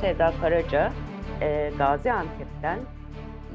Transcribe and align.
Sevda 0.00 0.32
Karaca 0.40 0.92
e, 1.40 1.72
Gaziantep'ten 1.78 2.78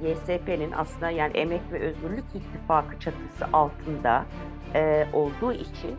YSP'nin 0.03 0.71
aslında 0.71 1.09
yani 1.09 1.37
Emek 1.37 1.61
ve 1.71 1.79
Özgürlük 1.79 2.25
İttifakı 2.33 2.99
çatısı 2.99 3.45
altında 3.53 4.25
e, 4.75 5.07
olduğu 5.13 5.53
için 5.53 5.95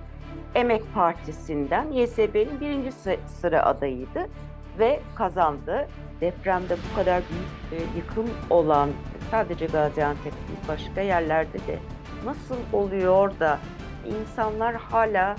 Emek 0.55 0.95
Partisi'nden 0.95 1.93
YSP'nin 1.93 2.61
birinci 2.61 2.93
sıra 3.27 3.63
adayıydı 3.63 4.29
ve 4.79 5.01
kazandı. 5.15 5.89
Depremde 6.21 6.77
bu 6.77 6.97
kadar 6.97 7.23
büyük 7.31 7.83
e, 7.83 7.99
yıkım 7.99 8.31
olan 8.51 8.91
sadece 9.31 9.67
Gaziantep 9.67 10.33
değil 10.33 10.59
başka 10.69 11.01
yerlerde 11.01 11.59
de 11.59 11.79
nasıl 12.25 12.57
oluyor 12.73 13.41
da 13.41 13.59
insanlar 14.07 14.75
hala 14.75 15.37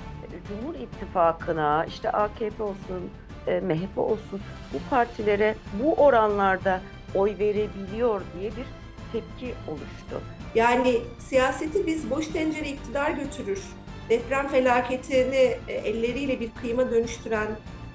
Cumhur 0.47 0.75
İttifakı'na 0.75 1.85
işte 1.85 2.11
AKP 2.11 2.63
olsun, 2.63 3.09
e, 3.47 3.59
MHP 3.59 3.97
olsun 3.97 4.41
bu 4.73 4.77
partilere 4.89 5.55
bu 5.83 5.93
oranlarda 5.93 6.81
oy 7.15 7.35
verebiliyor 7.39 8.21
diye 8.39 8.51
bir 8.51 8.65
tepki 9.11 9.53
oluştu. 9.67 10.21
Yani 10.55 11.01
siyaseti 11.19 11.87
biz 11.87 12.09
boş 12.09 12.27
tencere 12.27 12.69
iktidar 12.69 13.11
götürür. 13.11 13.59
Deprem 14.09 14.47
felaketini 14.47 15.57
e, 15.67 15.73
elleriyle 15.73 16.39
bir 16.39 16.51
kıyma 16.61 16.91
dönüştüren 16.91 17.47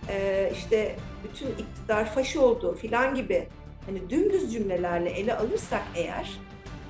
e, 0.09 0.51
işte 0.52 0.96
bütün 1.24 1.46
iktidar 1.46 2.15
faş 2.15 2.37
oldu 2.37 2.74
filan 2.74 3.15
gibi 3.15 3.48
hani 3.87 4.10
dümdüz 4.10 4.52
cümlelerle 4.52 5.10
ele 5.10 5.37
alırsak 5.37 5.82
eğer 5.95 6.38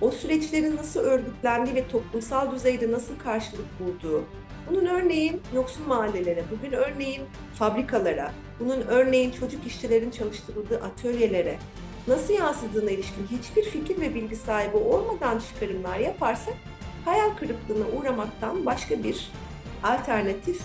o 0.00 0.10
süreçlerin 0.10 0.76
nasıl 0.76 1.00
örgütlendiği 1.00 1.76
ve 1.76 1.88
toplumsal 1.88 2.52
düzeyde 2.52 2.92
nasıl 2.92 3.18
karşılık 3.18 3.66
bulduğu, 3.80 4.24
bunun 4.70 4.86
örneğin 4.86 5.40
yoksul 5.54 5.86
mahallelere, 5.86 6.44
bugün 6.50 6.72
örneğin 6.72 7.22
fabrikalara, 7.54 8.32
bunun 8.60 8.80
örneğin 8.80 9.30
çocuk 9.30 9.66
işçilerin 9.66 10.10
çalıştırıldığı 10.10 10.80
atölyelere 10.82 11.58
nasıl 12.08 12.34
yansıdığına 12.34 12.90
ilişkin 12.90 13.26
hiçbir 13.26 13.64
fikir 13.64 14.00
ve 14.00 14.14
bilgi 14.14 14.36
sahibi 14.36 14.76
olmadan 14.76 15.38
çıkarımlar 15.38 15.98
yaparsak 15.98 16.54
hayal 17.04 17.30
kırıklığına 17.30 17.84
uğramaktan 17.98 18.66
başka 18.66 19.04
bir 19.04 19.30
alternatif 19.84 20.60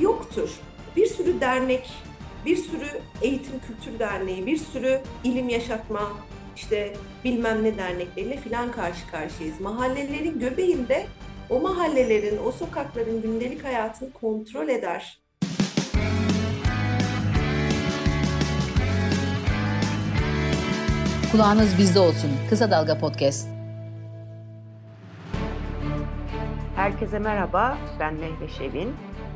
yoktur. 0.00 0.50
Bir 0.96 1.06
sürü 1.06 1.40
dernek, 1.40 1.90
bir 2.46 2.56
sürü 2.56 2.86
eğitim 3.22 3.60
kültür 3.66 3.98
derneği, 3.98 4.46
bir 4.46 4.56
sürü 4.56 5.00
ilim 5.24 5.48
yaşatma, 5.48 6.12
işte 6.56 6.96
bilmem 7.24 7.64
ne 7.64 7.78
dernekleriyle 7.78 8.36
filan 8.36 8.72
karşı 8.72 9.10
karşıyayız. 9.10 9.60
Mahallelerin 9.60 10.38
göbeğinde 10.38 11.06
o 11.50 11.60
mahallelerin, 11.60 12.38
o 12.46 12.52
sokakların 12.52 13.22
gündelik 13.22 13.64
hayatını 13.64 14.12
kontrol 14.12 14.68
eder. 14.68 15.18
Kulağınız 21.32 21.78
bizde 21.78 22.00
olsun. 22.00 22.30
Kısa 22.50 22.70
Dalga 22.70 22.98
Podcast. 22.98 23.48
Herkese 26.76 27.18
merhaba, 27.18 27.78
ben 28.00 28.14
Mehveş 28.14 28.60
Evin. 28.60 28.94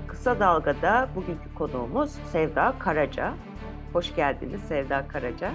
Kısa 0.08 0.40
Dalga'da 0.40 1.08
bugünkü 1.16 1.54
konuğumuz 1.54 2.10
Sevda 2.32 2.74
Karaca. 2.78 3.34
Hoş 3.92 4.14
geldiniz 4.16 4.60
Sevda 4.68 5.08
Karaca. 5.08 5.52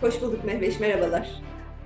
Hoş 0.00 0.22
bulduk 0.22 0.44
Mehveş, 0.44 0.80
merhabalar. 0.80 1.42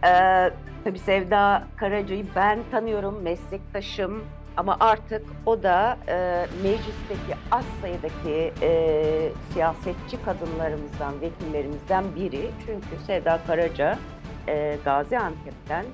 Ee, 0.07 0.51
tabii 0.85 0.99
Sevda 0.99 1.63
Karaca'yı 1.77 2.27
ben 2.37 2.59
tanıyorum, 2.71 3.23
meslektaşım. 3.23 4.25
Ama 4.57 4.77
artık 4.81 5.27
o 5.47 5.63
da 5.63 5.99
e, 6.09 6.47
meclisteki 6.63 7.35
az 7.51 7.65
sayıdaki 7.81 8.53
e, 8.63 9.33
siyasetçi 9.53 10.23
kadınlarımızdan, 10.25 11.21
vekillerimizden 11.21 12.05
biri. 12.17 12.51
Çünkü 12.67 13.05
Sevda 13.07 13.41
Karaca 13.47 13.99
e, 14.49 14.79
Gaziantep'ten 14.85 15.85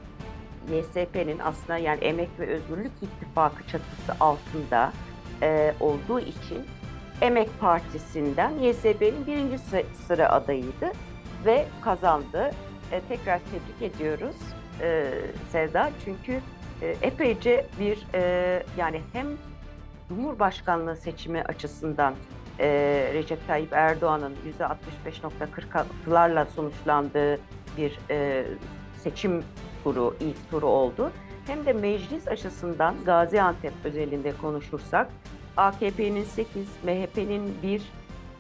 YSP'nin 0.73 1.39
aslında 1.39 1.79
yani 1.79 1.99
Emek 2.01 2.29
ve 2.39 2.47
Özgürlük 2.47 2.93
İttifakı 3.03 3.63
çatısı 3.63 4.13
altında 4.21 4.93
e, 5.43 5.75
olduğu 5.81 6.21
için 6.21 6.67
Emek 7.21 7.61
Partisi'nden 7.61 8.51
YSP'nin 8.51 9.27
birinci 9.27 9.59
sıra 10.07 10.29
adayıydı 10.29 10.93
ve 11.45 11.67
kazandı. 11.81 12.51
E, 12.93 13.01
tekrar 13.09 13.39
tebrik 13.39 13.95
ediyoruz 13.95 14.37
e, 14.81 15.13
Sevda 15.51 15.91
çünkü 16.05 16.41
e, 16.83 16.97
epeyce 17.03 17.67
bir 17.81 18.07
e, 18.15 18.63
yani 18.77 19.01
hem 19.13 19.27
Cumhurbaşkanlığı 20.09 20.97
seçimi 20.97 21.43
açısından 21.43 22.15
e, 22.59 22.69
Recep 23.15 23.47
Tayyip 23.47 23.73
Erdoğan'ın 23.73 24.37
%65.46'larla 24.59 26.47
sonuçlandığı 26.47 27.39
bir 27.77 27.99
e, 28.11 28.45
seçim 29.03 29.45
turu, 29.85 30.17
ilk 30.21 30.51
turu 30.51 30.67
oldu. 30.67 31.13
Hem 31.47 31.67
de 31.67 31.73
meclis 31.73 32.29
açısından 32.29 32.95
Gaziantep 33.05 33.73
özelinde 33.85 34.33
konuşursak 34.33 35.09
AKP'nin 35.57 36.25
8, 36.25 36.69
MHP'nin 36.85 37.55
1, 37.63 37.83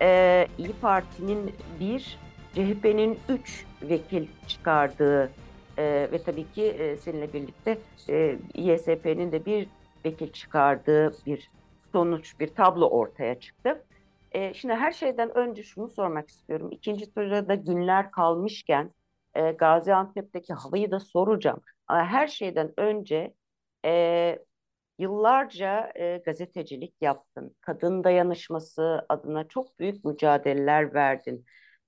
e, 0.01 0.49
İyi 0.59 0.73
Parti'nin 0.81 1.55
1, 1.81 2.19
CHP'nin 2.55 3.19
3 3.29 3.67
vekil 3.83 4.29
çıkardığı 4.47 5.31
e, 5.79 6.09
ve 6.13 6.23
tabii 6.23 6.53
ki 6.53 6.65
e, 6.65 6.97
seninle 6.97 7.33
birlikte 7.33 7.79
e, 8.09 8.39
İSP'nin 8.55 9.33
de 9.33 9.47
bir 9.47 9.69
vekil 10.05 10.33
çıkardığı 10.33 11.13
bir 11.27 11.51
sonuç, 11.93 12.41
bir 12.41 12.55
tablo 12.55 12.89
ortaya 12.89 13.41
çıktı. 13.41 13.85
E, 14.33 14.55
şimdi 14.55 14.75
her 14.75 14.93
şeyden 14.93 15.37
önce 15.39 15.63
şunu 15.63 15.89
sormak 15.89 16.29
istiyorum. 16.29 16.69
İkinci 16.71 17.15
turda 17.15 17.49
da 17.49 17.55
günler 17.55 18.11
kalmışken 18.11 18.91
e, 19.35 19.51
Gaziantep'teki 19.53 20.53
havayı 20.53 20.91
da 20.91 21.01
soracağım. 21.01 21.61
Ama 21.87 22.05
her 22.05 22.27
şeyden 22.27 22.73
önce 22.77 23.35
e, 23.85 24.39
yıllarca 24.99 25.93
e, 25.95 26.17
gazetecilik 26.17 26.95
yaptın. 27.01 27.57
Kadın 27.61 28.05
dayanışması 28.05 29.07
adına 29.09 29.49
çok 29.49 29.79
büyük 29.79 30.05
mücadeleler 30.05 30.95
verdin. 30.95 31.47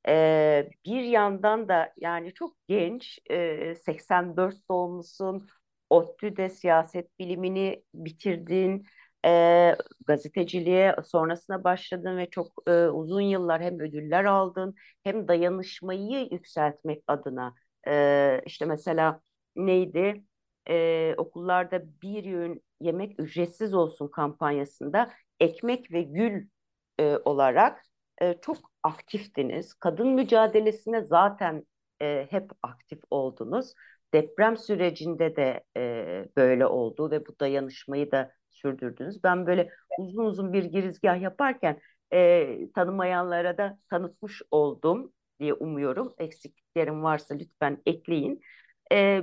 Ee, 0.08 0.70
bir 0.86 1.02
yandan 1.02 1.68
da 1.68 1.92
yani 1.96 2.34
çok 2.34 2.56
genç, 2.68 3.18
e, 3.30 3.74
84 3.74 4.56
doğumlusun, 4.70 5.48
ODTÜ'de 5.90 6.50
siyaset 6.50 7.18
bilimini 7.18 7.84
bitirdin, 7.94 8.86
e, 9.26 9.76
gazeteciliğe 10.06 10.96
sonrasında 11.04 11.64
başladın 11.64 12.16
ve 12.18 12.30
çok 12.30 12.52
e, 12.66 12.70
uzun 12.88 13.20
yıllar 13.20 13.62
hem 13.62 13.80
ödüller 13.80 14.24
aldın 14.24 14.74
hem 15.04 15.28
dayanışmayı 15.28 16.28
yükseltmek 16.32 17.04
adına. 17.06 17.54
E, 17.88 18.42
işte 18.46 18.64
mesela 18.66 19.20
neydi? 19.56 20.24
E, 20.68 21.14
okullarda 21.16 21.82
bir 22.02 22.24
yön 22.24 22.62
yemek 22.80 23.20
ücretsiz 23.20 23.74
olsun 23.74 24.08
kampanyasında 24.08 25.10
ekmek 25.40 25.92
ve 25.92 26.02
gül 26.02 26.48
e, 26.98 27.16
olarak 27.24 27.82
e, 28.22 28.34
çok 28.42 28.58
aktiftiniz. 28.84 29.74
Kadın 29.74 30.08
mücadelesine 30.08 31.04
zaten 31.04 31.66
e, 32.02 32.26
hep 32.30 32.50
aktif 32.62 32.98
oldunuz. 33.10 33.74
Deprem 34.14 34.56
sürecinde 34.56 35.36
de 35.36 35.64
e, 35.76 36.28
böyle 36.36 36.66
oldu 36.66 37.10
ve 37.10 37.26
bu 37.26 37.38
dayanışmayı 37.40 38.10
da 38.12 38.32
sürdürdünüz. 38.50 39.24
Ben 39.24 39.46
böyle 39.46 39.70
uzun 39.98 40.24
uzun 40.24 40.52
bir 40.52 40.64
girizgah 40.64 41.20
yaparken 41.20 41.80
e, 42.12 42.58
tanımayanlara 42.74 43.58
da 43.58 43.78
tanıtmış 43.90 44.42
oldum 44.50 45.12
diye 45.40 45.54
umuyorum. 45.54 46.14
Eksikliklerim 46.18 47.02
varsa 47.02 47.34
lütfen 47.34 47.82
ekleyin. 47.86 48.40
E, 48.92 49.22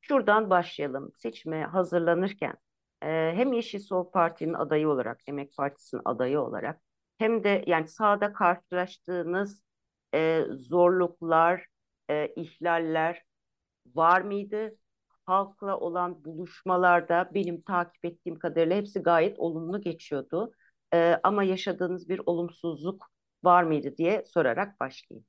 şuradan 0.00 0.50
başlayalım. 0.50 1.12
Seçime 1.14 1.64
hazırlanırken 1.64 2.54
e, 3.02 3.06
hem 3.08 3.52
Yeşil 3.52 3.78
Sol 3.78 4.10
Parti'nin 4.10 4.54
adayı 4.54 4.88
olarak, 4.88 5.20
Emek 5.26 5.56
Partisi'nin 5.56 6.02
adayı 6.04 6.40
olarak 6.40 6.80
hem 7.22 7.44
de 7.44 7.64
yani 7.66 7.88
sahada 7.88 8.32
karşılaştığınız 8.32 9.62
e, 10.14 10.44
zorluklar, 10.50 11.66
e, 12.10 12.28
ihlaller 12.36 13.22
var 13.94 14.20
mıydı? 14.20 14.76
Halkla 15.26 15.78
olan 15.78 16.24
buluşmalarda 16.24 17.30
benim 17.34 17.62
takip 17.62 18.04
ettiğim 18.04 18.38
kadarıyla 18.38 18.76
hepsi 18.76 19.00
gayet 19.00 19.38
olumlu 19.38 19.80
geçiyordu. 19.80 20.52
E, 20.94 21.16
ama 21.22 21.44
yaşadığınız 21.44 22.08
bir 22.08 22.20
olumsuzluk 22.26 23.06
var 23.44 23.62
mıydı 23.62 23.96
diye 23.96 24.24
sorarak 24.26 24.80
başlayayım. 24.80 25.26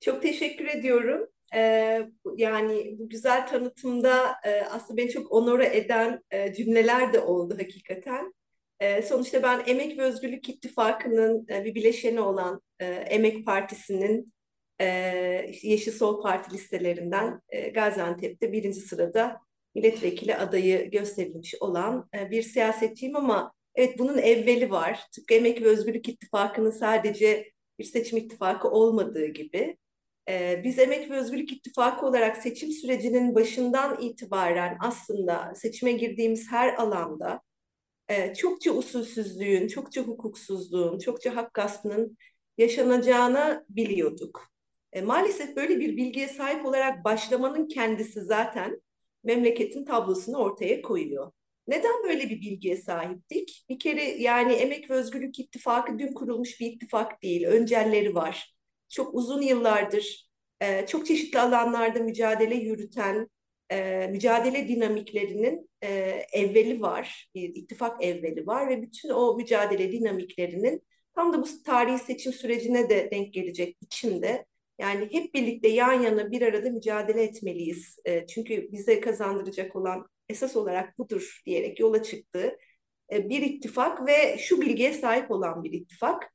Çok 0.00 0.22
teşekkür 0.22 0.66
ediyorum. 0.66 1.28
Ee, 1.54 2.08
yani 2.36 2.96
bu 2.98 3.08
güzel 3.08 3.46
tanıtımda 3.46 4.34
e, 4.44 4.60
aslında 4.60 4.96
beni 4.96 5.10
çok 5.10 5.32
onore 5.32 5.76
eden 5.76 6.22
e, 6.30 6.54
cümleler 6.54 7.12
de 7.12 7.20
oldu 7.20 7.54
hakikaten. 7.58 8.34
E, 8.82 9.02
sonuçta 9.02 9.42
ben 9.42 9.62
Emek 9.66 9.98
ve 9.98 10.02
Özgürlük 10.02 10.48
İttifakı'nın 10.48 11.46
e, 11.50 11.64
bir 11.64 11.74
bileşeni 11.74 12.20
olan 12.20 12.62
e, 12.80 12.86
Emek 12.86 13.46
Partisi'nin 13.46 14.32
e, 14.80 14.86
Yeşil 15.62 15.92
Sol 15.92 16.22
Parti 16.22 16.54
listelerinden 16.54 17.40
Gaziantep'te 17.74 18.52
birinci 18.52 18.80
sırada 18.80 19.40
milletvekili 19.74 20.36
adayı 20.36 20.90
gösterilmiş 20.90 21.54
olan 21.60 22.08
bir 22.30 22.42
siyasetçiyim 22.42 23.16
ama 23.16 23.52
evet 23.74 23.98
bunun 23.98 24.18
evveli 24.18 24.70
var. 24.70 25.00
Tıpkı 25.14 25.34
Emek 25.34 25.62
ve 25.62 25.66
Özgürlük 25.66 26.08
İttifakı'nın 26.08 26.70
sadece 26.70 27.52
bir 27.78 27.84
seçim 27.84 28.18
ittifakı 28.18 28.68
olmadığı 28.70 29.26
gibi 29.26 29.76
biz 30.64 30.78
Emek 30.78 31.10
ve 31.10 31.16
Özgürlük 31.16 31.52
İttifakı 31.52 32.06
olarak 32.06 32.36
seçim 32.36 32.70
sürecinin 32.70 33.34
başından 33.34 34.00
itibaren 34.00 34.76
aslında 34.80 35.52
seçime 35.54 35.92
girdiğimiz 35.92 36.50
her 36.50 36.74
alanda 36.74 37.40
e, 38.08 38.34
çokça 38.34 38.72
usulsüzlüğün, 38.72 39.68
çokça 39.68 40.02
hukuksuzluğun, 40.02 40.98
çokça 40.98 41.36
hak 41.36 41.54
gaspının 41.54 42.18
yaşanacağını 42.58 43.66
biliyorduk. 43.68 44.52
E, 44.92 45.02
maalesef 45.02 45.56
böyle 45.56 45.80
bir 45.80 45.96
bilgiye 45.96 46.28
sahip 46.28 46.66
olarak 46.66 47.04
başlamanın 47.04 47.68
kendisi 47.68 48.22
zaten 48.22 48.82
memleketin 49.24 49.84
tablosunu 49.84 50.36
ortaya 50.36 50.82
koyuyor. 50.82 51.32
Neden 51.66 52.02
böyle 52.04 52.30
bir 52.30 52.40
bilgiye 52.40 52.76
sahiptik? 52.76 53.64
Bir 53.68 53.78
kere 53.78 54.04
yani 54.04 54.52
Emek 54.52 54.90
ve 54.90 54.94
Özgürlük 54.94 55.38
İttifakı 55.38 55.98
dün 55.98 56.12
kurulmuş 56.12 56.60
bir 56.60 56.66
ittifak 56.66 57.22
değil, 57.22 57.46
öncelleri 57.46 58.14
var. 58.14 58.54
Çok 58.88 59.14
uzun 59.14 59.42
yıllardır 59.42 60.32
e, 60.60 60.86
çok 60.86 61.06
çeşitli 61.06 61.40
alanlarda 61.40 61.98
mücadele 61.98 62.54
yürüten, 62.54 63.28
e, 63.72 64.06
mücadele 64.10 64.68
dinamiklerinin 64.68 65.70
e, 65.82 65.88
evveli 66.32 66.80
var, 66.80 67.30
bir 67.34 67.48
ittifak 67.48 68.04
evveli 68.04 68.46
var 68.46 68.68
ve 68.68 68.82
bütün 68.82 69.08
o 69.08 69.36
mücadele 69.36 69.92
dinamiklerinin 69.92 70.82
tam 71.14 71.32
da 71.32 71.42
bu 71.42 71.46
tarihi 71.64 71.98
seçim 71.98 72.32
sürecine 72.32 72.88
de 72.90 73.10
denk 73.10 73.32
gelecek 73.34 73.82
biçimde 73.82 74.46
yani 74.78 75.08
hep 75.12 75.34
birlikte 75.34 75.68
yan 75.68 76.02
yana 76.02 76.30
bir 76.30 76.42
arada 76.42 76.70
mücadele 76.70 77.22
etmeliyiz. 77.22 77.96
E, 78.04 78.26
çünkü 78.26 78.72
bize 78.72 79.00
kazandıracak 79.00 79.76
olan 79.76 80.06
esas 80.28 80.56
olarak 80.56 80.98
budur 80.98 81.42
diyerek 81.46 81.80
yola 81.80 82.02
çıktı. 82.02 82.58
E, 83.12 83.28
bir 83.28 83.42
ittifak 83.42 84.06
ve 84.06 84.38
şu 84.38 84.60
bilgiye 84.60 84.92
sahip 84.92 85.30
olan 85.30 85.64
bir 85.64 85.72
ittifak. 85.72 86.32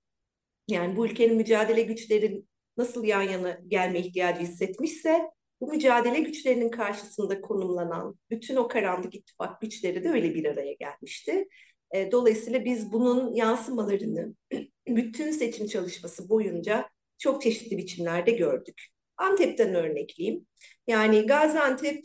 Yani 0.67 0.95
bu 0.95 1.05
ülkenin 1.05 1.35
mücadele 1.35 1.81
güçlerin 1.81 2.49
nasıl 2.77 3.03
yan 3.03 3.21
yana 3.21 3.59
gelme 3.67 3.99
ihtiyacı 3.99 4.41
hissetmişse 4.41 5.29
bu 5.61 5.67
mücadele 5.67 6.19
güçlerinin 6.19 6.69
karşısında 6.69 7.41
konumlanan 7.41 8.19
bütün 8.29 8.55
o 8.55 8.67
karanlık 8.67 9.15
ittifak 9.15 9.61
güçleri 9.61 10.03
de 10.03 10.09
öyle 10.09 10.35
bir 10.35 10.45
araya 10.45 10.73
gelmişti. 10.73 11.47
E, 11.91 12.11
dolayısıyla 12.11 12.65
biz 12.65 12.91
bunun 12.91 13.33
yansımalarını 13.33 14.35
bütün 14.87 15.31
seçim 15.31 15.67
çalışması 15.67 16.29
boyunca 16.29 16.89
çok 17.17 17.41
çeşitli 17.41 17.77
biçimlerde 17.77 18.31
gördük. 18.31 18.87
Antep'ten 19.17 19.75
örnekleyeyim. 19.75 20.47
Yani 20.87 21.25
Gaziantep 21.25 22.03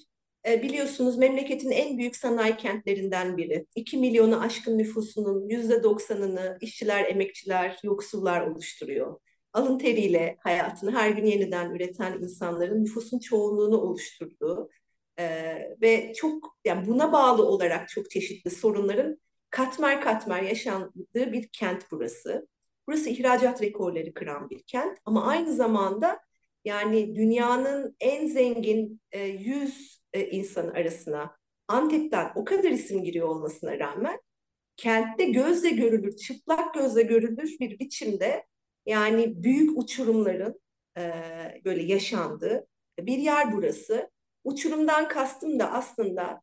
e, 0.48 0.62
biliyorsunuz 0.62 1.18
memleketin 1.18 1.70
en 1.70 1.98
büyük 1.98 2.16
sanayi 2.16 2.56
kentlerinden 2.56 3.36
biri. 3.36 3.66
2 3.76 3.96
milyonu 3.96 4.40
aşkın 4.40 4.78
nüfusunun 4.78 5.48
%90'ını 5.48 6.58
işçiler, 6.60 7.04
emekçiler, 7.04 7.78
yoksullar 7.84 8.46
oluşturuyor. 8.46 9.20
Alın 9.52 9.78
teriyle 9.78 10.36
hayatını 10.40 10.92
her 10.92 11.10
gün 11.10 11.24
yeniden 11.24 11.70
üreten 11.70 12.18
insanların 12.22 12.84
nüfusun 12.84 13.18
çoğunluğunu 13.18 13.76
oluşturduğu 13.80 14.70
e, 15.18 15.24
ve 15.82 16.12
çok 16.14 16.56
yani 16.64 16.86
buna 16.86 17.12
bağlı 17.12 17.46
olarak 17.46 17.88
çok 17.88 18.10
çeşitli 18.10 18.50
sorunların 18.50 19.18
katmer 19.50 20.00
katmer 20.00 20.42
yaşandığı 20.42 21.32
bir 21.32 21.48
kent 21.48 21.84
burası. 21.90 22.48
Burası 22.88 23.10
ihracat 23.10 23.62
rekorları 23.62 24.14
kıran 24.14 24.50
bir 24.50 24.62
kent 24.62 24.98
ama 25.04 25.26
aynı 25.26 25.52
zamanda 25.54 26.20
yani 26.64 27.14
dünyanın 27.16 27.96
en 28.00 28.26
zengin 28.26 29.00
e, 29.12 29.26
100 29.26 30.02
e, 30.12 30.30
insanı 30.30 30.72
arasına 30.72 31.36
Antep'ten 31.68 32.32
o 32.34 32.44
kadar 32.44 32.70
isim 32.70 33.04
giriyor 33.04 33.28
olmasına 33.28 33.78
rağmen 33.78 34.20
kentte 34.76 35.24
gözle 35.24 35.70
görülür, 35.70 36.16
çıplak 36.16 36.74
gözle 36.74 37.02
görülür 37.02 37.56
bir 37.60 37.78
biçimde 37.78 38.44
yani 38.86 39.42
büyük 39.42 39.78
uçurumların 39.78 40.60
e, 40.98 41.12
böyle 41.64 41.82
yaşandığı 41.82 42.66
bir 43.00 43.18
yer 43.18 43.52
burası. 43.52 44.10
Uçurumdan 44.44 45.08
kastım 45.08 45.58
da 45.58 45.72
aslında 45.72 46.40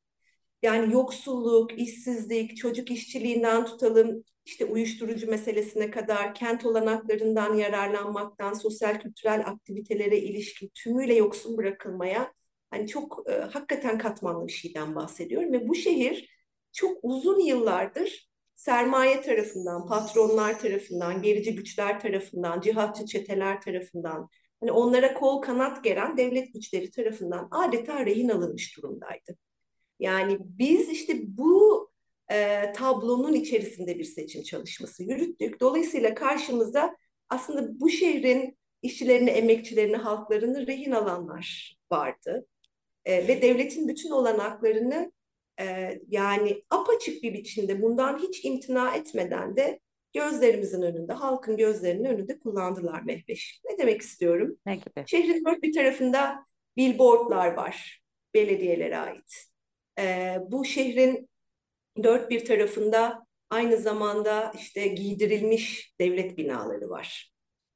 yani 0.61 0.93
yoksulluk, 0.93 1.79
işsizlik, 1.79 2.57
çocuk 2.57 2.91
işçiliğinden 2.91 3.65
tutalım 3.65 4.23
işte 4.45 4.65
uyuşturucu 4.65 5.27
meselesine 5.29 5.91
kadar 5.91 6.33
kent 6.35 6.65
olanaklarından 6.65 7.53
yararlanmaktan 7.53 8.53
sosyal 8.53 8.99
kültürel 8.99 9.47
aktivitelere 9.47 10.17
ilişkin 10.17 10.71
tümüyle 10.75 11.15
yoksun 11.15 11.57
bırakılmaya 11.57 12.33
hani 12.71 12.87
çok 12.87 13.23
e, 13.29 13.31
hakikaten 13.33 13.97
katmanlı 13.97 14.47
bir 14.47 14.51
şeyden 14.51 14.95
bahsediyorum 14.95 15.53
ve 15.53 15.67
bu 15.67 15.75
şehir 15.75 16.29
çok 16.71 16.97
uzun 17.03 17.39
yıllardır 17.39 18.28
sermaye 18.59 19.21
tarafından, 19.21 19.87
patronlar 19.87 20.59
tarafından, 20.59 21.21
gerici 21.21 21.55
güçler 21.55 21.99
tarafından, 21.99 22.61
cihatçı 22.61 23.05
çeteler 23.05 23.61
tarafından, 23.61 24.29
hani 24.59 24.71
onlara 24.71 25.13
kol 25.13 25.41
kanat 25.41 25.83
gelen 25.83 26.17
devlet 26.17 26.53
güçleri 26.53 26.91
tarafından 26.91 27.47
adeta 27.51 28.05
rehin 28.05 28.29
alınmış 28.29 28.77
durumdaydı. 28.77 29.37
Yani 29.99 30.37
biz 30.39 30.89
işte 30.89 31.13
bu 31.37 31.89
e, 32.31 32.71
tablonun 32.71 33.33
içerisinde 33.33 33.99
bir 33.99 34.03
seçim 34.03 34.43
çalışması 34.43 35.03
yürüttük. 35.03 35.59
Dolayısıyla 35.59 36.13
karşımızda 36.13 36.97
aslında 37.29 37.79
bu 37.79 37.89
şehrin 37.89 38.57
işçilerini, 38.81 39.29
emekçilerini, 39.29 39.97
halklarını 39.97 40.67
rehin 40.67 40.91
alanlar 40.91 41.77
vardı. 41.91 42.47
E, 43.05 43.27
ve 43.27 43.41
devletin 43.41 43.87
bütün 43.87 44.09
olanaklarını 44.09 45.11
e, 45.59 45.99
yani 46.07 46.63
apaçık 46.69 47.23
bir 47.23 47.33
biçimde 47.33 47.81
bundan 47.81 48.19
hiç 48.19 48.45
imtina 48.45 48.95
etmeden 48.95 49.57
de 49.57 49.79
gözlerimizin 50.13 50.81
önünde, 50.81 51.13
halkın 51.13 51.57
gözlerinin 51.57 52.05
önünde 52.05 52.39
kullandılar 52.39 53.01
Mehveş. 53.01 53.61
Ne 53.69 53.77
demek 53.77 54.01
istiyorum? 54.01 54.57
Ne 54.65 54.75
gibi? 54.75 55.03
Şehrin 55.05 55.45
dört 55.45 55.63
bir 55.63 55.73
tarafında 55.73 56.45
billboardlar 56.77 57.53
var, 57.53 58.01
belediyelere 58.33 58.97
ait. 58.97 59.45
E, 59.99 60.37
bu 60.47 60.65
şehrin 60.65 61.29
dört 62.03 62.29
bir 62.29 62.45
tarafında 62.45 63.25
aynı 63.49 63.77
zamanda 63.77 64.53
işte 64.59 64.87
giydirilmiş 64.87 65.93
devlet 66.01 66.37
binaları 66.37 66.89
var. 66.89 67.31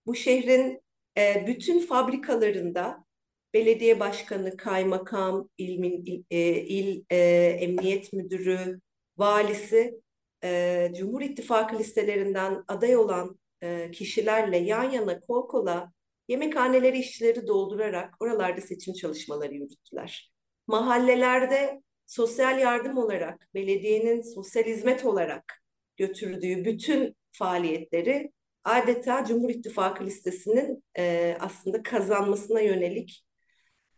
Bu 0.06 0.15
şehrin 0.15 0.81
e, 1.18 1.47
bütün 1.47 1.79
fabrikalarında 1.79 3.06
belediye 3.53 4.00
başkanı, 4.00 4.57
kaymakam, 4.57 5.50
il, 5.57 5.83
il, 5.83 6.23
e, 6.29 6.61
il 6.61 7.03
e, 7.09 7.17
emniyet 7.59 8.13
müdürü, 8.13 8.79
valisi 9.17 10.01
e, 10.44 10.91
Cumhur 10.97 11.21
İttifakı 11.21 11.79
listelerinden 11.79 12.63
aday 12.67 12.95
olan 12.97 13.39
e, 13.61 13.91
kişilerle 13.91 14.57
yan 14.57 14.91
yana 14.91 15.19
kol 15.19 15.48
kola 15.48 15.91
yemekhaneleri 16.27 17.00
işçileri 17.00 17.48
doldurarak 17.48 18.13
oralarda 18.19 18.62
seçim 18.62 18.93
çalışmaları 18.93 19.53
yürüttüler. 19.53 20.31
Mahallelerde 20.67 21.81
sosyal 22.07 22.60
yardım 22.60 22.98
olarak, 22.98 23.50
belediyenin 23.53 24.22
sosyal 24.22 24.63
hizmet 24.63 25.05
olarak 25.05 25.63
götürdüğü 25.98 26.65
bütün 26.65 27.15
faaliyetleri 27.31 28.31
adeta 28.63 29.25
Cumhur 29.25 29.50
İttifakı 29.50 30.05
listesinin 30.05 30.83
e, 30.98 31.38
aslında 31.39 31.83
kazanmasına 31.83 32.62
yönelik 32.62 33.24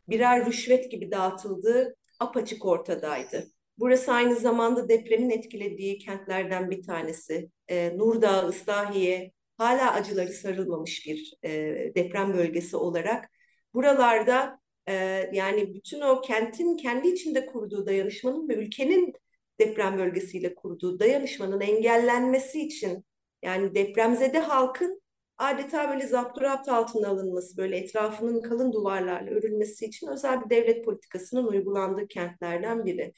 birer 0.09 0.45
rüşvet 0.45 0.91
gibi 0.91 1.11
dağıtıldığı 1.11 1.95
apaçık 2.19 2.65
ortadaydı. 2.65 3.47
Burası 3.77 4.11
aynı 4.11 4.35
zamanda 4.35 4.89
depremin 4.89 5.29
etkilediği 5.29 5.97
kentlerden 5.97 6.71
bir 6.71 6.83
tanesi. 6.83 7.49
E, 7.67 7.97
Nurdağ, 7.97 8.49
Islahiye 8.49 9.31
hala 9.57 9.93
acıları 9.93 10.33
sarılmamış 10.33 11.07
bir 11.07 11.33
e, 11.43 11.51
deprem 11.95 12.33
bölgesi 12.33 12.77
olarak. 12.77 13.29
Buralarda 13.73 14.59
e, 14.87 14.93
yani 15.33 15.73
bütün 15.73 16.01
o 16.01 16.21
kentin 16.21 16.77
kendi 16.77 17.07
içinde 17.07 17.45
kurduğu 17.45 17.85
dayanışmanın 17.85 18.49
ve 18.49 18.55
ülkenin 18.55 19.13
deprem 19.59 19.97
bölgesiyle 19.97 20.55
kurduğu 20.55 20.99
dayanışmanın 20.99 21.61
engellenmesi 21.61 22.61
için 22.61 23.05
yani 23.43 23.75
depremzede 23.75 24.39
halkın 24.39 25.01
adeta 25.37 25.89
böyle 25.89 26.07
zapturapt 26.07 26.69
altına 26.69 27.07
alınması, 27.07 27.57
böyle 27.57 27.77
etrafının 27.77 28.41
kalın 28.41 28.73
duvarlarla 28.73 29.31
örülmesi 29.31 29.85
için 29.85 30.07
özel 30.07 30.45
bir 30.45 30.49
devlet 30.49 30.85
politikasının 30.85 31.47
uygulandığı 31.47 32.07
kentlerden 32.07 32.85
biri. 32.85 33.13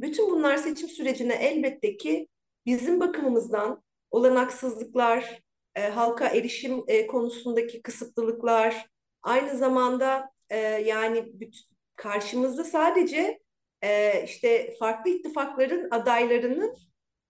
Bütün 0.00 0.30
bunlar 0.30 0.56
seçim 0.56 0.88
sürecine 0.88 1.34
elbette 1.34 1.96
ki 1.96 2.28
bizim 2.66 3.00
bakımımızdan 3.00 3.82
olanaksızlıklar, 4.10 5.42
e, 5.74 5.88
halka 5.88 6.28
erişim 6.28 6.84
e, 6.88 7.06
konusundaki 7.06 7.82
kısıtlılıklar, 7.82 8.86
aynı 9.22 9.58
zamanda 9.58 10.30
e, 10.50 10.56
yani 10.58 11.32
karşımızda 11.96 12.64
sadece 12.64 13.40
e, 13.82 14.22
işte 14.24 14.74
farklı 14.78 15.10
ittifakların 15.10 15.88
adaylarının 15.90 16.76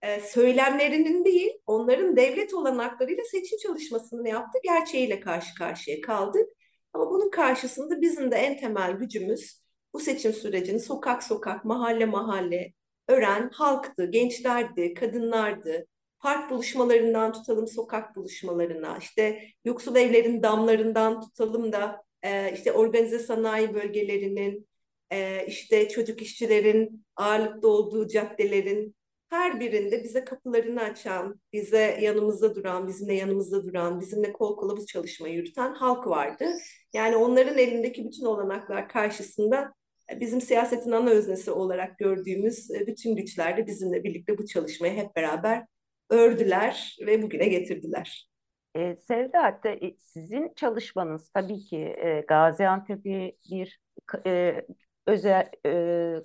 e, 0.01 0.19
söylemlerinin 0.21 1.25
değil, 1.25 1.51
onların 1.65 2.15
devlet 2.15 2.53
olanaklarıyla 2.53 3.23
seçim 3.31 3.57
çalışmasını 3.57 4.29
yaptı, 4.29 4.59
gerçeğiyle 4.63 5.19
karşı 5.19 5.55
karşıya 5.55 6.01
kaldık. 6.01 6.49
Ama 6.93 7.11
bunun 7.11 7.29
karşısında 7.29 8.01
bizim 8.01 8.31
de 8.31 8.35
en 8.35 8.57
temel 8.57 8.91
gücümüz 8.91 9.61
bu 9.93 9.99
seçim 9.99 10.33
sürecini 10.33 10.79
sokak 10.79 11.23
sokak, 11.23 11.65
mahalle 11.65 12.05
mahalle 12.05 12.73
öğren 13.07 13.49
halktı, 13.49 14.05
gençlerdi, 14.11 14.93
kadınlardı. 14.93 15.87
park 16.19 16.51
buluşmalarından 16.51 17.33
tutalım 17.33 17.67
sokak 17.67 18.15
buluşmalarına, 18.15 18.97
işte 18.97 19.41
yoksul 19.65 19.95
evlerin 19.95 20.43
damlarından 20.43 21.21
tutalım 21.21 21.71
da 21.71 22.03
e, 22.23 22.53
işte 22.53 22.71
organize 22.71 23.19
sanayi 23.19 23.73
bölgelerinin, 23.73 24.67
e, 25.11 25.45
işte 25.47 25.89
çocuk 25.89 26.21
işçilerin 26.21 27.05
ağırlıkta 27.15 27.67
olduğu 27.67 28.07
caddelerin 28.07 28.95
her 29.31 29.59
birinde 29.59 30.03
bize 30.03 30.25
kapılarını 30.25 30.81
açan, 30.81 31.41
bize 31.53 31.97
yanımızda 32.01 32.55
duran, 32.55 32.87
bizimle 32.87 33.13
yanımızda 33.13 33.63
duran, 33.65 34.01
bizimle 34.01 34.33
kol 34.33 34.57
kola 34.57 34.77
bu 34.77 34.85
çalışmayı 34.85 35.35
yürüten 35.35 35.73
halk 35.73 36.07
vardı. 36.07 36.45
Yani 36.93 37.15
onların 37.15 37.57
elindeki 37.57 38.05
bütün 38.05 38.25
olanaklar 38.25 38.89
karşısında 38.89 39.73
e, 40.11 40.19
bizim 40.19 40.41
siyasetin 40.41 40.91
ana 40.91 41.09
öznesi 41.09 41.51
olarak 41.51 41.97
gördüğümüz 41.97 42.71
e, 42.71 42.87
bütün 42.87 43.15
güçler 43.15 43.57
de 43.57 43.67
bizimle 43.67 44.03
birlikte 44.03 44.37
bu 44.37 44.45
çalışmayı 44.45 44.93
hep 44.93 45.15
beraber 45.15 45.65
ördüler 46.09 46.97
ve 47.07 47.21
bugüne 47.21 47.47
getirdiler. 47.47 48.29
E, 48.75 48.95
Sevda, 48.95 49.59
e, 49.65 49.95
sizin 49.99 50.53
çalışmanız 50.55 51.29
tabii 51.29 51.59
ki 51.59 51.77
e, 51.77 52.25
Gaziantep'i 52.27 53.37
bir 53.51 53.79
e, 54.25 54.65
özel 55.07 55.49
e, 55.65 56.21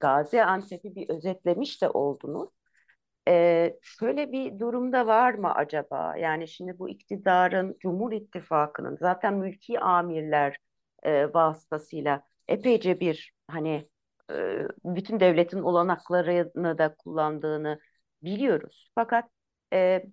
Gaziantep'i 0.00 0.94
bir 0.94 1.08
özetlemiş 1.08 1.82
de 1.82 1.88
oldunuz. 1.88 2.50
E, 3.28 3.78
şöyle 3.82 4.32
bir 4.32 4.58
durumda 4.58 5.06
var 5.06 5.34
mı 5.34 5.54
acaba? 5.54 6.16
Yani 6.16 6.48
şimdi 6.48 6.78
bu 6.78 6.88
iktidarın, 6.88 7.76
Cumhur 7.80 8.12
İttifakı'nın 8.12 8.96
zaten 9.00 9.34
mülki 9.34 9.80
amirler 9.80 10.56
e, 11.02 11.34
vasıtasıyla 11.34 12.22
epeyce 12.48 13.00
bir 13.00 13.32
hani 13.48 13.88
e, 14.32 14.58
bütün 14.84 15.20
devletin 15.20 15.58
olanaklarını 15.62 16.78
da 16.78 16.94
kullandığını 16.94 17.80
biliyoruz. 18.22 18.90
Fakat 18.94 19.30
e, 19.72 20.04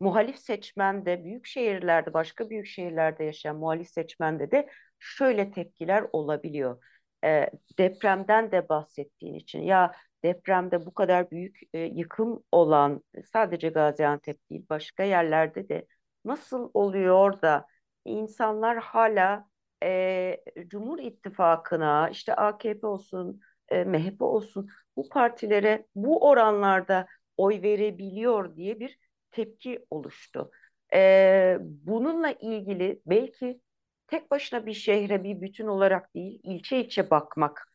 muhalif 0.00 0.38
seçmende, 0.38 1.24
büyük 1.24 1.46
şehirlerde, 1.46 2.14
başka 2.14 2.50
büyük 2.50 2.66
şehirlerde 2.66 3.24
yaşayan 3.24 3.56
muhalif 3.56 3.88
seçmende 3.88 4.50
de 4.50 4.68
şöyle 4.98 5.50
tepkiler 5.50 6.04
olabiliyor. 6.12 6.84
E, 7.24 7.50
depremden 7.78 8.52
de 8.52 8.68
bahsettiğin 8.68 9.34
için 9.34 9.62
ya 9.62 9.92
depremde 10.24 10.86
bu 10.86 10.94
kadar 10.94 11.30
büyük 11.30 11.60
e, 11.74 11.78
yıkım 11.78 12.44
olan 12.52 13.02
sadece 13.32 13.68
Gaziantep 13.68 14.50
değil 14.50 14.66
başka 14.70 15.02
yerlerde 15.02 15.68
de 15.68 15.86
nasıl 16.24 16.70
oluyor 16.74 17.42
da 17.42 17.66
insanlar 18.04 18.78
hala 18.78 19.48
e, 19.82 20.36
Cumhur 20.66 20.98
İttifakı'na 20.98 22.08
işte 22.10 22.34
AKP 22.34 22.86
olsun, 22.86 23.40
e, 23.68 23.84
MHP 23.84 24.22
olsun 24.22 24.68
bu 24.96 25.08
partilere 25.08 25.86
bu 25.94 26.28
oranlarda 26.28 27.06
oy 27.36 27.62
verebiliyor 27.62 28.56
diye 28.56 28.80
bir 28.80 28.98
tepki 29.30 29.86
oluştu. 29.90 30.50
E, 30.94 31.58
bununla 31.60 32.30
ilgili 32.32 33.02
belki 33.06 33.60
tek 34.06 34.30
başına 34.30 34.66
bir 34.66 34.74
şehre 34.74 35.24
bir 35.24 35.40
bütün 35.40 35.66
olarak 35.66 36.14
değil, 36.14 36.40
ilçe 36.42 36.80
ilçe 36.84 37.10
bakmak 37.10 37.68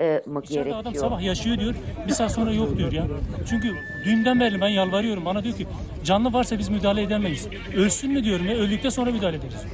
e, 0.00 0.22
mı 0.26 0.40
İçeride 0.44 0.54
gerekiyor? 0.54 0.78
adam 0.80 0.94
sabah 0.94 1.22
yaşıyor 1.22 1.58
diyor, 1.58 1.74
bir 2.08 2.12
saat 2.12 2.32
sonra 2.32 2.52
yok 2.52 2.76
diyor 2.78 2.92
ya. 2.92 3.06
Çünkü 3.48 3.76
dünden 4.04 4.40
beri 4.40 4.60
ben 4.60 4.68
yalvarıyorum. 4.68 5.24
Bana 5.24 5.44
diyor 5.44 5.56
ki 5.56 5.66
canlı 6.04 6.32
varsa 6.32 6.58
biz 6.58 6.68
müdahale 6.68 7.02
edemeyiz. 7.02 7.48
Ölsün 7.76 8.12
mü 8.12 8.24
diyorum 8.24 8.46
ya, 8.46 8.54
öldükten 8.56 8.88
sonra 8.88 9.10
müdahale 9.10 9.36
ederiz. 9.36 9.64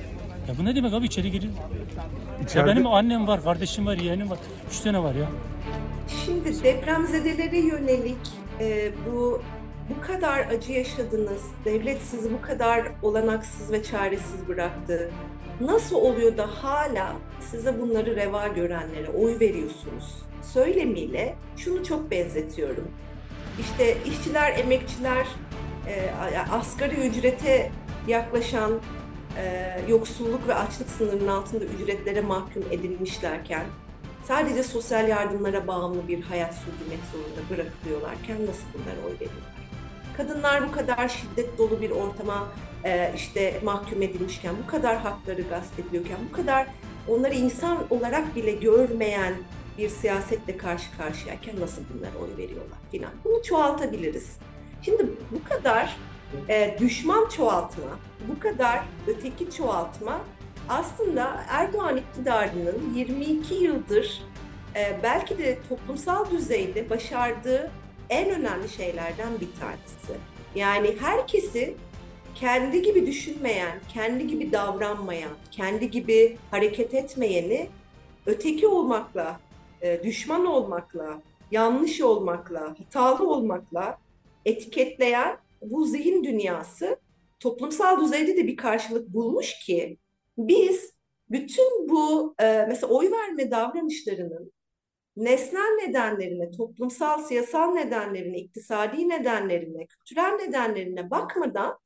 Ya 0.48 0.54
bu 0.58 0.64
ne 0.64 0.76
demek 0.76 0.92
abi 0.94 1.06
içeri 1.06 1.30
girin. 1.30 1.52
Ya 1.52 2.44
İçeride- 2.44 2.66
benim 2.66 2.86
annem 2.86 3.26
var, 3.26 3.42
kardeşim 3.44 3.86
var, 3.86 3.96
yeğenim 3.96 4.30
var. 4.30 4.38
Üç 4.70 4.80
tane 4.80 5.02
var 5.02 5.14
ya. 5.14 5.26
Şimdi 6.24 6.64
depremzedelere 6.64 7.58
yönelik 7.58 8.16
e, 8.60 8.92
bu 9.06 9.42
bu 9.90 10.00
kadar 10.06 10.38
acı 10.46 10.72
yaşadınız, 10.72 11.42
devlet 11.64 12.02
sizi 12.02 12.32
bu 12.32 12.40
kadar 12.42 12.82
olanaksız 13.02 13.72
ve 13.72 13.82
çaresiz 13.82 14.48
bıraktı. 14.48 15.10
Nasıl 15.60 15.96
oluyor 15.96 16.36
da 16.36 16.46
hala 16.62 17.16
size 17.50 17.80
bunları 17.80 18.16
reva 18.16 18.48
görenlere 18.48 19.10
oy 19.10 19.40
veriyorsunuz? 19.40 20.22
Söylemiyle 20.42 21.36
şunu 21.56 21.84
çok 21.84 22.10
benzetiyorum. 22.10 22.88
İşte 23.60 23.96
işçiler, 24.06 24.58
emekçiler 24.58 25.26
e, 25.88 26.10
asgari 26.52 26.94
ücrete 26.94 27.70
yaklaşan 28.08 28.72
e, 29.38 29.76
yoksulluk 29.88 30.48
ve 30.48 30.54
açlık 30.54 30.90
sınırının 30.90 31.28
altında 31.28 31.64
ücretlere 31.64 32.20
mahkum 32.20 32.62
edilmişlerken 32.70 33.64
sadece 34.24 34.62
sosyal 34.62 35.08
yardımlara 35.08 35.66
bağımlı 35.66 36.08
bir 36.08 36.22
hayat 36.22 36.54
sürdürmek 36.54 37.00
zorunda 37.12 37.50
bırakılıyorlarken 37.50 38.46
nasıl 38.46 38.64
bunlara 38.74 39.06
oy 39.06 39.14
veriyorlar? 39.14 39.45
Kadınlar 40.16 40.68
bu 40.68 40.72
kadar 40.72 41.08
şiddet 41.08 41.58
dolu 41.58 41.80
bir 41.80 41.90
ortama 41.90 42.48
e, 42.84 43.12
işte 43.16 43.60
mahkum 43.64 44.02
edilmişken, 44.02 44.54
bu 44.64 44.70
kadar 44.70 44.96
hakları 44.96 45.42
gasp 45.42 45.78
ediliyorken, 45.78 46.16
bu 46.30 46.36
kadar 46.36 46.66
onları 47.08 47.34
insan 47.34 47.78
olarak 47.90 48.36
bile 48.36 48.52
görmeyen 48.52 49.34
bir 49.78 49.88
siyasetle 49.88 50.56
karşı 50.56 50.96
karşıyayken 50.98 51.60
nasıl 51.60 51.82
bunlara 51.94 52.24
oy 52.24 52.36
veriyorlar 52.36 52.78
filan. 52.90 53.10
Bunu 53.24 53.42
çoğaltabiliriz. 53.42 54.36
Şimdi 54.82 55.06
bu 55.30 55.48
kadar 55.48 55.96
e, 56.48 56.76
düşman 56.80 57.28
çoğaltma, 57.28 57.98
bu 58.28 58.40
kadar 58.40 58.80
öteki 59.06 59.50
çoğaltma 59.50 60.20
aslında 60.68 61.44
Erdoğan 61.48 61.96
iktidarının 61.96 62.94
22 62.94 63.54
yıldır 63.54 64.22
e, 64.76 65.00
belki 65.02 65.38
de 65.38 65.58
toplumsal 65.68 66.30
düzeyde 66.30 66.90
başardığı 66.90 67.70
en 68.10 68.30
önemli 68.30 68.68
şeylerden 68.68 69.40
bir 69.40 69.60
tanesi. 69.60 70.20
Yani 70.54 70.96
herkesi 71.00 71.74
kendi 72.34 72.82
gibi 72.82 73.06
düşünmeyen, 73.06 73.80
kendi 73.94 74.26
gibi 74.26 74.52
davranmayan, 74.52 75.32
kendi 75.50 75.90
gibi 75.90 76.36
hareket 76.50 76.94
etmeyeni 76.94 77.68
öteki 78.26 78.66
olmakla, 78.66 79.40
e, 79.82 80.02
düşman 80.02 80.46
olmakla, 80.46 81.22
yanlış 81.50 82.00
olmakla, 82.00 82.60
hatalı 82.78 83.30
olmakla 83.30 83.98
etiketleyen 84.44 85.38
bu 85.62 85.84
zihin 85.84 86.24
dünyası 86.24 86.96
toplumsal 87.40 88.04
düzeyde 88.04 88.36
de 88.36 88.46
bir 88.46 88.56
karşılık 88.56 89.08
bulmuş 89.08 89.58
ki 89.58 89.98
biz 90.38 90.92
bütün 91.30 91.88
bu 91.88 92.34
e, 92.40 92.64
mesela 92.68 92.92
oy 92.92 93.10
verme 93.10 93.50
davranışlarının 93.50 94.52
nesnel 95.16 95.76
nedenlerine, 95.82 96.50
toplumsal, 96.50 97.22
siyasal 97.22 97.74
nedenlerine, 97.74 98.38
iktisadi 98.38 99.08
nedenlerine, 99.08 99.86
kültürel 99.86 100.32
nedenlerine 100.32 101.10
bakmadan 101.10 101.78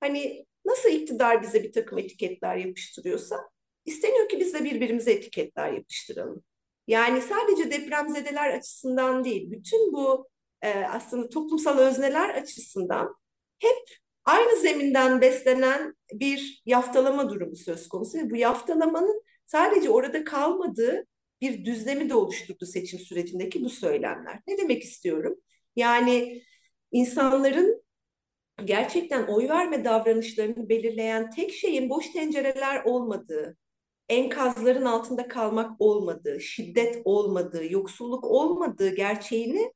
hani 0.00 0.46
nasıl 0.64 0.88
iktidar 0.88 1.42
bize 1.42 1.62
bir 1.62 1.72
takım 1.72 1.98
etiketler 1.98 2.56
yapıştırıyorsa 2.56 3.50
isteniyor 3.84 4.28
ki 4.28 4.40
biz 4.40 4.54
de 4.54 4.64
birbirimize 4.64 5.12
etiketler 5.12 5.72
yapıştıralım. 5.72 6.42
Yani 6.86 7.22
sadece 7.22 7.70
depremzedeler 7.70 8.54
açısından 8.54 9.24
değil, 9.24 9.50
bütün 9.50 9.92
bu 9.92 10.28
e, 10.62 10.70
aslında 10.84 11.28
toplumsal 11.28 11.78
özneler 11.78 12.34
açısından 12.34 13.14
hep 13.58 13.98
aynı 14.24 14.60
zeminden 14.60 15.20
beslenen 15.20 15.94
bir 16.12 16.62
yaftalama 16.66 17.30
durumu 17.30 17.56
söz 17.56 17.88
konusu. 17.88 18.18
Ve 18.18 18.30
bu 18.30 18.36
yaftalamanın 18.36 19.22
sadece 19.46 19.90
orada 19.90 20.24
kalmadığı 20.24 21.06
bir 21.42 21.64
düzlemi 21.64 22.10
de 22.10 22.14
oluşturdu 22.14 22.66
seçim 22.66 22.98
sürecindeki 22.98 23.64
bu 23.64 23.70
söylemler. 23.70 24.40
Ne 24.46 24.58
demek 24.58 24.82
istiyorum? 24.82 25.40
Yani 25.76 26.42
insanların 26.92 27.82
gerçekten 28.64 29.26
oy 29.26 29.48
verme 29.48 29.84
davranışlarını 29.84 30.68
belirleyen 30.68 31.30
tek 31.30 31.52
şeyin 31.52 31.90
boş 31.90 32.12
tencereler 32.12 32.84
olmadığı, 32.84 33.56
enkazların 34.08 34.84
altında 34.84 35.28
kalmak 35.28 35.80
olmadığı, 35.80 36.40
şiddet 36.40 37.02
olmadığı, 37.04 37.72
yoksulluk 37.72 38.24
olmadığı 38.24 38.94
gerçeğini 38.94 39.72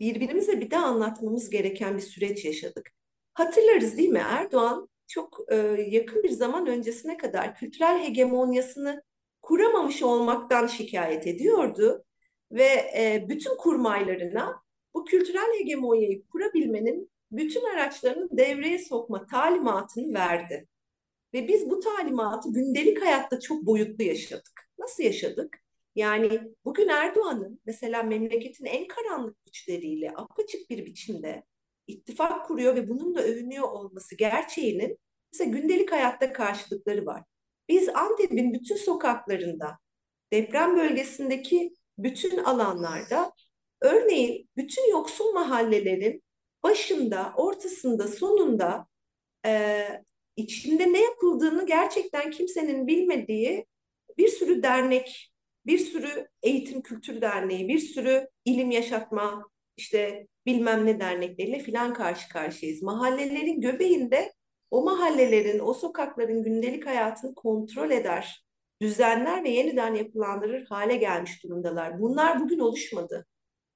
birbirimize 0.00 0.60
bir 0.60 0.70
daha 0.70 0.84
anlatmamız 0.84 1.50
gereken 1.50 1.96
bir 1.96 2.02
süreç 2.02 2.44
yaşadık. 2.44 2.90
Hatırlarız 3.34 3.96
değil 3.96 4.08
mi? 4.08 4.22
Erdoğan 4.28 4.88
çok 5.06 5.40
e, 5.48 5.56
yakın 5.90 6.22
bir 6.22 6.30
zaman 6.30 6.66
öncesine 6.66 7.16
kadar 7.16 7.54
kültürel 7.54 8.04
hegemonyasını 8.04 9.02
kuramamış 9.46 10.02
olmaktan 10.02 10.66
şikayet 10.66 11.26
ediyordu 11.26 12.04
ve 12.50 12.64
e, 12.98 13.26
bütün 13.28 13.56
kurmaylarına 13.56 14.62
bu 14.94 15.04
kültürel 15.04 15.58
hegemonyayı 15.58 16.26
kurabilmenin 16.26 17.10
bütün 17.32 17.64
araçlarını 17.64 18.28
devreye 18.38 18.78
sokma 18.78 19.26
talimatını 19.26 20.14
verdi. 20.14 20.68
Ve 21.34 21.48
biz 21.48 21.70
bu 21.70 21.80
talimatı 21.80 22.52
gündelik 22.52 23.02
hayatta 23.02 23.40
çok 23.40 23.66
boyutlu 23.66 24.04
yaşadık. 24.04 24.70
Nasıl 24.78 25.02
yaşadık? 25.02 25.58
Yani 25.94 26.40
bugün 26.64 26.88
Erdoğan'ın 26.88 27.60
mesela 27.66 28.02
memleketin 28.02 28.64
en 28.64 28.86
karanlık 28.86 29.44
güçleriyle 29.44 30.12
apaçık 30.16 30.70
bir 30.70 30.86
biçimde 30.86 31.42
ittifak 31.86 32.46
kuruyor 32.46 32.76
ve 32.76 32.88
bununla 32.88 33.20
övünüyor 33.20 33.68
olması 33.68 34.16
gerçeğinin 34.16 34.98
mesela 35.32 35.50
gündelik 35.50 35.92
hayatta 35.92 36.32
karşılıkları 36.32 37.06
var. 37.06 37.22
Biz 37.68 37.88
Antep'in 37.88 38.54
bütün 38.54 38.76
sokaklarında, 38.76 39.78
deprem 40.32 40.76
bölgesindeki 40.76 41.74
bütün 41.98 42.38
alanlarda 42.38 43.32
örneğin 43.80 44.48
bütün 44.56 44.90
yoksul 44.90 45.32
mahallelerin 45.32 46.22
başında, 46.62 47.32
ortasında, 47.36 48.08
sonunda 48.08 48.86
e, 49.46 49.86
içinde 50.36 50.92
ne 50.92 51.02
yapıldığını 51.02 51.66
gerçekten 51.66 52.30
kimsenin 52.30 52.86
bilmediği 52.86 53.66
bir 54.18 54.28
sürü 54.28 54.62
dernek, 54.62 55.32
bir 55.66 55.78
sürü 55.78 56.28
eğitim 56.42 56.82
kültür 56.82 57.20
derneği, 57.20 57.68
bir 57.68 57.78
sürü 57.78 58.28
ilim 58.44 58.70
yaşatma, 58.70 59.44
işte 59.76 60.26
bilmem 60.46 60.86
ne 60.86 61.00
dernekleriyle 61.00 61.58
filan 61.58 61.94
karşı 61.94 62.28
karşıyayız. 62.28 62.82
Mahallelerin 62.82 63.60
göbeğinde 63.60 64.32
o 64.70 64.84
mahallelerin, 64.84 65.58
o 65.58 65.74
sokakların 65.74 66.42
gündelik 66.42 66.86
hayatını 66.86 67.34
kontrol 67.34 67.90
eder, 67.90 68.46
düzenler 68.80 69.44
ve 69.44 69.48
yeniden 69.50 69.94
yapılandırır 69.94 70.66
hale 70.66 70.96
gelmiş 70.96 71.44
durumdalar. 71.44 72.00
Bunlar 72.00 72.40
bugün 72.40 72.58
oluşmadı. 72.58 73.26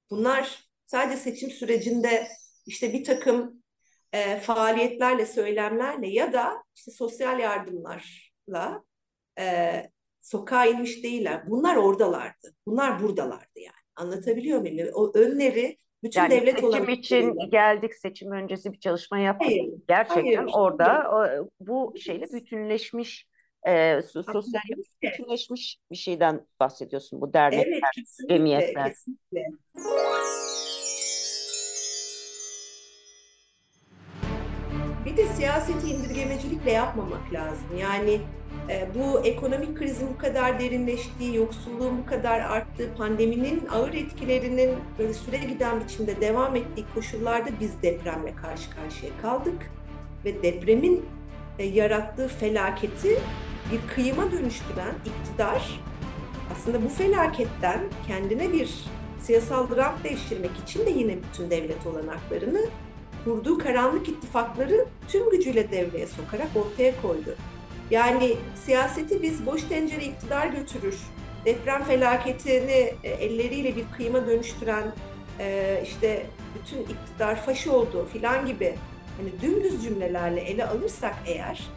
Bunlar 0.09 0.65
sadece 0.85 1.17
seçim 1.17 1.49
sürecinde 1.49 2.27
işte 2.65 2.93
bir 2.93 3.03
takım 3.03 3.63
e, 4.13 4.39
faaliyetlerle, 4.39 5.25
söylemlerle 5.25 6.07
ya 6.07 6.33
da 6.33 6.63
işte 6.75 6.91
sosyal 6.91 7.39
yardımlarla 7.39 8.83
e, 9.39 9.73
sokağa 10.21 10.65
inmiş 10.65 11.03
değiller. 11.03 11.49
Bunlar 11.49 11.75
oradalardı. 11.75 12.55
Bunlar 12.65 13.03
buradalardı 13.03 13.59
yani. 13.59 13.75
Anlatabiliyor 13.95 14.61
muyum? 14.61 14.89
O 14.93 15.11
önleri 15.13 15.77
bütün 16.03 16.19
Yani 16.21 16.31
devlet 16.31 16.53
seçim 16.55 16.69
olanaklarıyla- 16.69 16.91
için 16.91 17.49
geldik, 17.51 17.95
seçim 17.95 18.31
öncesi 18.31 18.73
bir 18.73 18.79
çalışma 18.79 19.19
yaptık. 19.19 19.47
Hayır, 19.49 19.73
Gerçekten 19.87 20.21
hayır. 20.35 20.51
orada 20.53 21.03
e, 21.27 21.29
bu 21.59 21.93
şeyle 21.99 22.25
bütünleşmiş, 22.33 23.27
e, 23.63 23.71
so- 23.99 24.31
sosyal 24.33 24.61
bütünleşmiş 25.03 25.77
bir 25.91 25.95
şeyden 25.95 26.45
bahsediyorsun 26.59 27.21
bu 27.21 27.33
dernekler. 27.33 27.71
Evet, 27.71 27.81
kesinlikle, 27.95 28.35
cemiyetler. 28.35 28.87
kesinlikle. 28.89 29.45
Bir 35.11 35.17
de 35.17 35.27
siyaseti 35.27 35.87
indirgemecilikle 35.87 36.71
yapmamak 36.71 37.33
lazım. 37.33 37.67
Yani 37.79 38.21
e, 38.69 38.87
bu 38.95 39.19
ekonomik 39.19 39.77
krizin 39.77 40.07
bu 40.13 40.17
kadar 40.17 40.59
derinleştiği, 40.59 41.35
yoksulluğun 41.35 41.97
bu 41.97 42.05
kadar 42.05 42.39
arttığı, 42.39 42.93
pandeminin 42.97 43.67
ağır 43.67 43.93
etkilerinin 43.93 44.71
böyle 44.99 45.13
süre 45.13 45.37
giden 45.37 45.79
biçimde 45.79 46.21
devam 46.21 46.55
ettiği 46.55 46.85
koşullarda 46.95 47.49
biz 47.59 47.81
depremle 47.81 48.35
karşı 48.35 48.69
karşıya 48.69 49.11
kaldık. 49.21 49.71
Ve 50.25 50.43
depremin 50.43 51.05
e, 51.59 51.65
yarattığı 51.65 52.27
felaketi 52.27 53.19
bir 53.71 53.95
kıyıma 53.95 54.31
dönüştüren 54.31 54.95
iktidar 55.05 55.79
aslında 56.53 56.83
bu 56.83 56.89
felaketten 56.89 57.79
kendine 58.07 58.53
bir 58.53 58.85
siyasal 59.21 59.75
rant 59.75 60.03
devşirmek 60.03 60.51
için 60.63 60.85
de 60.85 60.89
yine 60.89 61.17
bütün 61.23 61.49
devlet 61.49 61.87
olanaklarını 61.87 62.61
kurduğu 63.25 63.57
karanlık 63.57 64.09
ittifakları 64.09 64.85
tüm 65.07 65.29
gücüyle 65.29 65.71
devreye 65.71 66.07
sokarak 66.07 66.47
ortaya 66.55 67.01
koydu. 67.01 67.35
Yani 67.91 68.37
siyaseti 68.65 69.21
biz 69.21 69.45
boş 69.45 69.63
tencere 69.63 70.03
iktidar 70.03 70.47
götürür, 70.47 70.99
deprem 71.45 71.83
felaketini 71.83 72.93
e, 73.03 73.09
elleriyle 73.09 73.75
bir 73.75 73.85
kıyıma 73.97 74.27
dönüştüren 74.27 74.93
e, 75.39 75.79
işte 75.83 76.25
bütün 76.55 76.81
iktidar 76.81 77.45
faşı 77.45 77.71
oldu 77.71 78.07
filan 78.13 78.45
gibi 78.45 78.75
hani 79.17 79.41
dümdüz 79.41 79.83
cümlelerle 79.83 80.41
ele 80.41 80.65
alırsak 80.65 81.15
eğer 81.25 81.69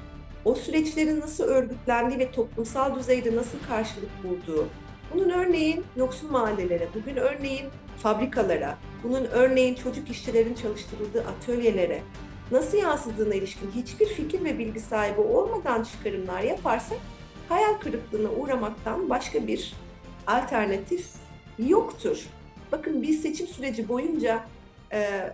o 0.45 0.55
süreçlerin 0.55 1.21
nasıl 1.21 1.45
örgütlendiği 1.45 2.19
ve 2.19 2.31
toplumsal 2.31 2.95
düzeyde 2.95 3.37
nasıl 3.37 3.59
karşılık 3.69 4.11
bulduğu, 4.25 4.69
bunun 5.15 5.31
örneğin 5.31 5.85
yoksul 5.97 6.31
mahallelere, 6.31 6.89
bugün 6.95 7.17
örneğin 7.17 7.67
fabrikalara, 7.97 8.79
bunun 9.03 9.25
örneğin 9.25 9.75
çocuk 9.75 10.11
işçilerin 10.11 10.55
çalıştırıldığı 10.55 11.25
atölyelere 11.25 12.03
nasıl 12.51 12.79
yansıdığına 12.79 13.35
ilişkin 13.35 13.71
hiçbir 13.71 14.07
fikir 14.07 14.45
ve 14.45 14.59
bilgi 14.59 14.81
sahibi 14.81 15.21
olmadan 15.21 15.83
çıkarımlar 15.83 16.41
yaparsak 16.41 16.99
hayal 17.49 17.75
kırıklığına 17.75 18.31
uğramaktan 18.31 19.11
başka 19.11 19.47
bir 19.47 19.75
alternatif 20.27 21.07
yoktur. 21.59 22.27
Bakın 22.73 23.03
biz 23.03 23.23
seçim 23.23 23.47
süreci 23.47 23.89
boyunca 23.89 24.45
e, 24.93 25.31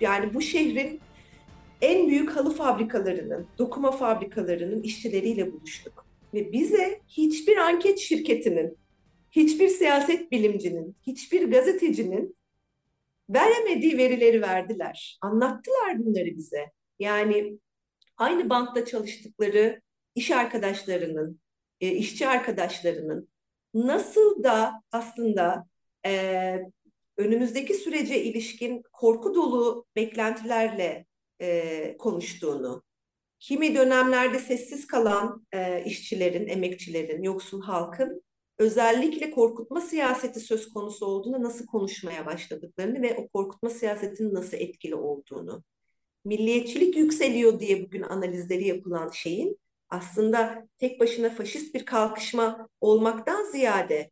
yani 0.00 0.34
bu 0.34 0.40
şehrin 0.40 1.00
en 1.80 2.08
büyük 2.08 2.36
halı 2.36 2.54
fabrikalarının, 2.54 3.46
dokuma 3.58 3.92
fabrikalarının 3.92 4.82
işçileriyle 4.82 5.52
buluştuk. 5.52 6.06
Ve 6.34 6.52
bize 6.52 7.00
hiçbir 7.08 7.56
anket 7.56 7.98
şirketinin, 7.98 8.76
hiçbir 9.32 9.68
siyaset 9.68 10.32
bilimcinin, 10.32 10.96
hiçbir 11.06 11.50
gazetecinin 11.50 12.36
veremediği 13.30 13.98
verileri 13.98 14.42
verdiler. 14.42 15.18
Anlattılar 15.20 15.98
bunları 15.98 16.36
bize. 16.36 16.70
Yani 16.98 17.58
aynı 18.16 18.50
bankta 18.50 18.84
çalıştıkları 18.84 19.80
iş 20.14 20.30
arkadaşlarının, 20.30 21.40
e, 21.80 21.90
işçi 21.90 22.28
arkadaşlarının 22.28 23.28
nasıl 23.74 24.42
da 24.42 24.82
aslında 24.92 25.66
e, 26.06 26.58
önümüzdeki 27.16 27.74
sürece 27.74 28.24
ilişkin 28.24 28.82
korku 28.92 29.34
dolu 29.34 29.86
beklentilerle 29.96 31.06
e, 31.40 31.96
konuştuğunu, 31.98 32.82
kimi 33.38 33.74
dönemlerde 33.74 34.38
sessiz 34.38 34.86
kalan 34.86 35.46
e, 35.52 35.84
işçilerin, 35.84 36.48
emekçilerin, 36.48 37.22
yoksul 37.22 37.62
halkın 37.62 38.22
özellikle 38.58 39.30
korkutma 39.30 39.80
siyaseti 39.80 40.40
söz 40.40 40.72
konusu 40.72 41.06
olduğunda 41.06 41.42
nasıl 41.42 41.66
konuşmaya 41.66 42.26
başladıklarını 42.26 43.02
ve 43.02 43.16
o 43.16 43.28
korkutma 43.28 43.70
siyasetinin 43.70 44.34
nasıl 44.34 44.56
etkili 44.56 44.94
olduğunu, 44.94 45.64
milliyetçilik 46.24 46.96
yükseliyor 46.96 47.60
diye 47.60 47.84
bugün 47.84 48.02
analizleri 48.02 48.68
yapılan 48.68 49.08
şeyin 49.08 49.58
aslında 49.88 50.68
tek 50.78 51.00
başına 51.00 51.30
faşist 51.30 51.74
bir 51.74 51.86
kalkışma 51.86 52.68
olmaktan 52.80 53.44
ziyade 53.44 54.10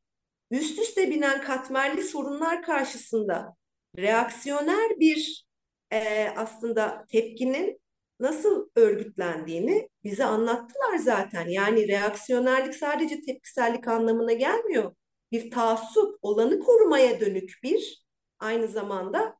üst 0.50 0.78
üste 0.78 1.10
binen 1.10 1.42
katmerli 1.42 2.02
sorunlar 2.02 2.62
karşısında 2.62 3.56
reaksiyoner 3.98 5.00
bir 5.00 5.44
e, 5.92 6.28
aslında 6.36 7.06
tepkinin 7.08 7.79
nasıl 8.20 8.68
örgütlendiğini 8.76 9.88
bize 10.04 10.24
anlattılar 10.24 10.96
zaten. 10.98 11.48
Yani 11.48 11.88
reaksiyonerlik 11.88 12.74
sadece 12.74 13.20
tepkisellik 13.20 13.88
anlamına 13.88 14.32
gelmiyor. 14.32 14.94
Bir 15.32 15.50
taassup, 15.50 16.18
olanı 16.22 16.60
korumaya 16.60 17.20
dönük 17.20 17.50
bir 17.62 18.04
aynı 18.38 18.68
zamanda 18.68 19.36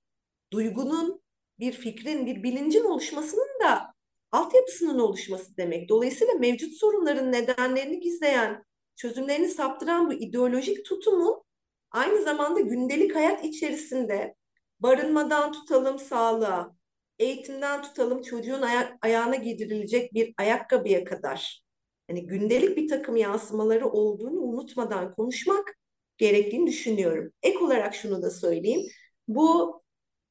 duygunun, 0.53 1.23
bir 1.59 1.73
fikrin, 1.73 2.27
bir 2.27 2.43
bilincin 2.43 2.85
oluşmasının 2.85 3.61
da 3.65 3.95
altyapısının 4.33 4.99
oluşması 4.99 5.57
demek. 5.57 5.89
Dolayısıyla 5.89 6.35
mevcut 6.35 6.75
sorunların 6.75 7.33
nedenlerini 7.33 8.01
gizleyen, 8.01 8.65
çözümlerini 8.97 9.49
saptıran 9.49 10.11
bu 10.11 10.13
ideolojik 10.13 10.85
tutumun 10.85 11.43
aynı 11.91 12.23
zamanda 12.23 12.61
gündelik 12.61 13.15
hayat 13.15 13.45
içerisinde 13.45 14.35
barınmadan 14.81 15.53
tutalım 15.53 15.99
sağlığa, 15.99 16.80
eğitimden 17.21 17.83
tutalım 17.83 18.23
çocuğun 18.23 18.63
aya 18.63 18.99
ayağına 19.03 19.37
giydirilecek 19.37 20.15
bir 20.15 20.35
ayakkabıya 20.39 21.05
kadar 21.05 21.63
hani 22.09 22.27
gündelik 22.27 22.77
bir 22.77 22.89
takım 22.89 23.17
yansımaları 23.17 23.89
olduğunu 23.89 24.41
unutmadan 24.41 25.15
konuşmak 25.15 25.79
gerektiğini 26.19 26.67
düşünüyorum. 26.67 27.33
Ek 27.43 27.59
olarak 27.59 27.95
şunu 27.95 28.23
da 28.23 28.31
söyleyeyim. 28.31 28.83
Bu 29.29 29.81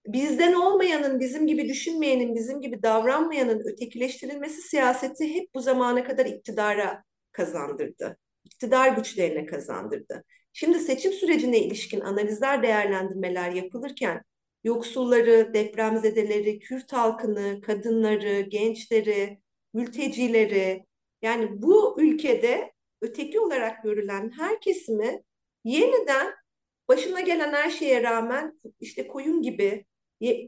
bizden 0.08 0.54
olmayanın, 0.54 1.20
bizim 1.20 1.48
gibi 1.48 1.70
düşünmeyenin, 1.70 2.36
bizim 2.36 2.62
gibi 2.62 2.84
davranmayanın 2.84 3.60
ötekileştirilmesi 3.74 4.62
siyaseti 4.62 5.36
hep 5.36 5.54
bu 5.56 5.62
zamana 5.62 6.04
kadar 6.04 6.26
iktidara 6.26 7.04
kazandırdı. 7.32 8.18
İktidar 8.46 8.96
güçlerine 8.96 9.46
kazandırdı. 9.46 10.24
Şimdi 10.54 10.80
seçim 10.80 11.14
sürecine 11.14 11.60
ilişkin 11.60 12.00
analizler, 12.00 12.64
değerlendirmeler 12.64 13.52
yapılırken 13.52 14.22
yoksulları, 14.64 15.54
depremzedeleri, 15.54 16.60
Kürt 16.60 16.94
halkını, 16.94 17.62
kadınları, 17.62 18.42
gençleri, 18.42 19.40
mültecileri 19.74 20.86
yani 21.22 21.62
bu 21.62 22.02
ülkede 22.02 22.72
öteki 23.02 23.40
olarak 23.40 23.84
görülen 23.84 24.32
her 24.38 24.62
kesimi 24.62 25.24
yeniden 25.64 26.34
başına 26.88 27.22
gelen 27.22 27.54
her 27.54 27.70
şeye 27.70 28.04
rağmen 28.04 28.60
işte 28.80 29.08
koyun 29.08 29.42
gibi 29.42 29.86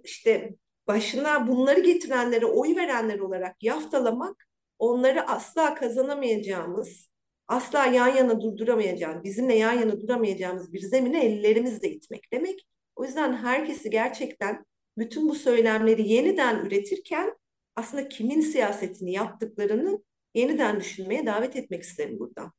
işte 0.04 0.56
başına 0.88 1.47
bunları 1.47 1.80
getirenlere 1.80 2.45
oy 2.45 2.76
verenler 2.76 3.19
olarak 3.19 3.63
yaftalamak 3.63 4.47
onları 4.80 5.28
asla 5.28 5.76
kazanamayacağımız, 5.76 7.10
asla 7.47 7.86
yan 7.86 8.08
yana 8.08 8.41
durduramayacağımız, 8.41 9.24
bizimle 9.24 9.56
yan 9.56 9.74
yana 9.74 10.02
duramayacağımız 10.02 10.74
bir 10.74 10.80
zemine 10.82 11.26
ellerimizle 11.26 11.89
itmek 11.89 12.34
demek. 12.34 12.67
O 13.01 13.05
yüzden 13.05 13.33
herkesi 13.33 13.89
gerçekten 13.89 14.65
bütün 14.97 15.29
bu 15.29 15.35
söylemleri 15.35 16.07
yeniden 16.07 16.65
üretirken 16.65 17.37
aslında 17.75 18.09
kimin 18.09 18.41
siyasetini 18.41 19.11
yaptıklarını 19.11 20.03
yeniden 20.35 20.79
düşünmeye 20.79 21.25
davet 21.25 21.55
etmek 21.55 21.83
isterim 21.83 22.19
buradan. 22.19 22.51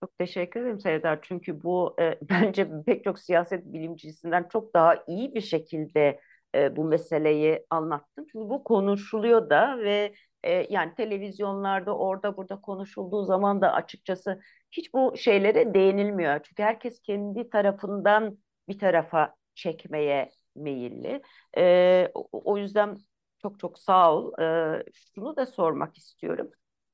Çok 0.00 0.18
teşekkür 0.18 0.60
ederim 0.60 0.80
Serdar. 0.80 1.18
Çünkü 1.22 1.62
bu 1.62 1.96
e, 2.00 2.18
bence 2.30 2.68
pek 2.86 3.04
çok 3.04 3.18
siyaset 3.18 3.64
bilimcisinden 3.64 4.48
çok 4.52 4.74
daha 4.74 5.04
iyi 5.06 5.34
bir 5.34 5.40
şekilde 5.40 6.20
e, 6.54 6.76
bu 6.76 6.84
meseleyi 6.84 7.66
anlattın. 7.70 8.26
Çünkü 8.32 8.48
bu 8.48 8.64
konuşuluyor 8.64 9.50
da 9.50 9.78
ve 9.78 10.14
e, 10.44 10.66
yani 10.70 10.94
televizyonlarda 10.94 11.96
orada 11.96 12.36
burada 12.36 12.60
konuşulduğu 12.60 13.24
zaman 13.24 13.60
da 13.60 13.72
açıkçası 13.72 14.40
hiç 14.72 14.94
bu 14.94 15.16
şeylere 15.16 15.74
değinilmiyor. 15.74 16.40
Çünkü 16.42 16.62
herkes 16.62 17.02
kendi 17.02 17.50
tarafından 17.50 18.38
bir 18.68 18.78
tarafa 18.78 19.37
çekmeye 19.58 20.30
meyilli. 20.56 21.22
E, 21.58 22.08
o, 22.32 22.58
yüzden 22.58 22.98
çok 23.42 23.60
çok 23.60 23.78
sağ 23.78 24.14
ol. 24.14 24.32
E, 24.40 24.84
şunu 25.14 25.36
da 25.36 25.46
sormak 25.46 25.98
istiyorum. 25.98 26.50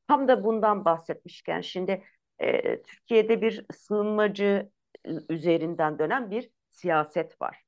Tam 0.08 0.28
da 0.28 0.44
bundan 0.44 0.84
bahsetmişken 0.84 1.60
şimdi 1.60 2.04
e, 2.38 2.82
Türkiye'de 2.82 3.42
bir 3.42 3.66
sığınmacı 3.72 4.70
üzerinden 5.28 5.98
dönen 5.98 6.30
bir 6.30 6.50
siyaset 6.70 7.40
var. 7.42 7.62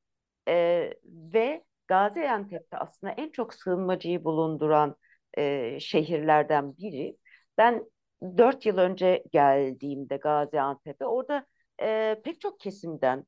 E, 0.48 0.92
ve 1.04 1.64
Gaziantep'te 1.88 2.76
aslında 2.78 3.12
en 3.12 3.30
çok 3.30 3.54
sığınmacıyı 3.54 4.24
bulunduran 4.24 4.96
e, 5.38 5.80
şehirlerden 5.80 6.76
biri. 6.76 7.16
Ben 7.58 7.84
dört 8.22 8.66
yıl 8.66 8.78
önce 8.78 9.24
geldiğimde 9.32 10.16
Gaziantep'e 10.16 11.06
orada 11.06 11.46
e, 11.82 12.20
pek 12.24 12.40
çok 12.40 12.60
kesimden 12.60 13.26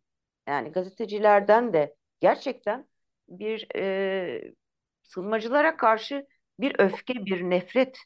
yani 0.48 0.72
gazetecilerden 0.72 1.72
de 1.72 1.96
gerçekten 2.20 2.88
bir 3.28 3.68
e, 3.76 4.54
sığınmacılara 5.02 5.76
karşı 5.76 6.26
bir 6.61 6.76
öfke, 6.80 7.14
bir 7.26 7.42
nefret 7.50 7.98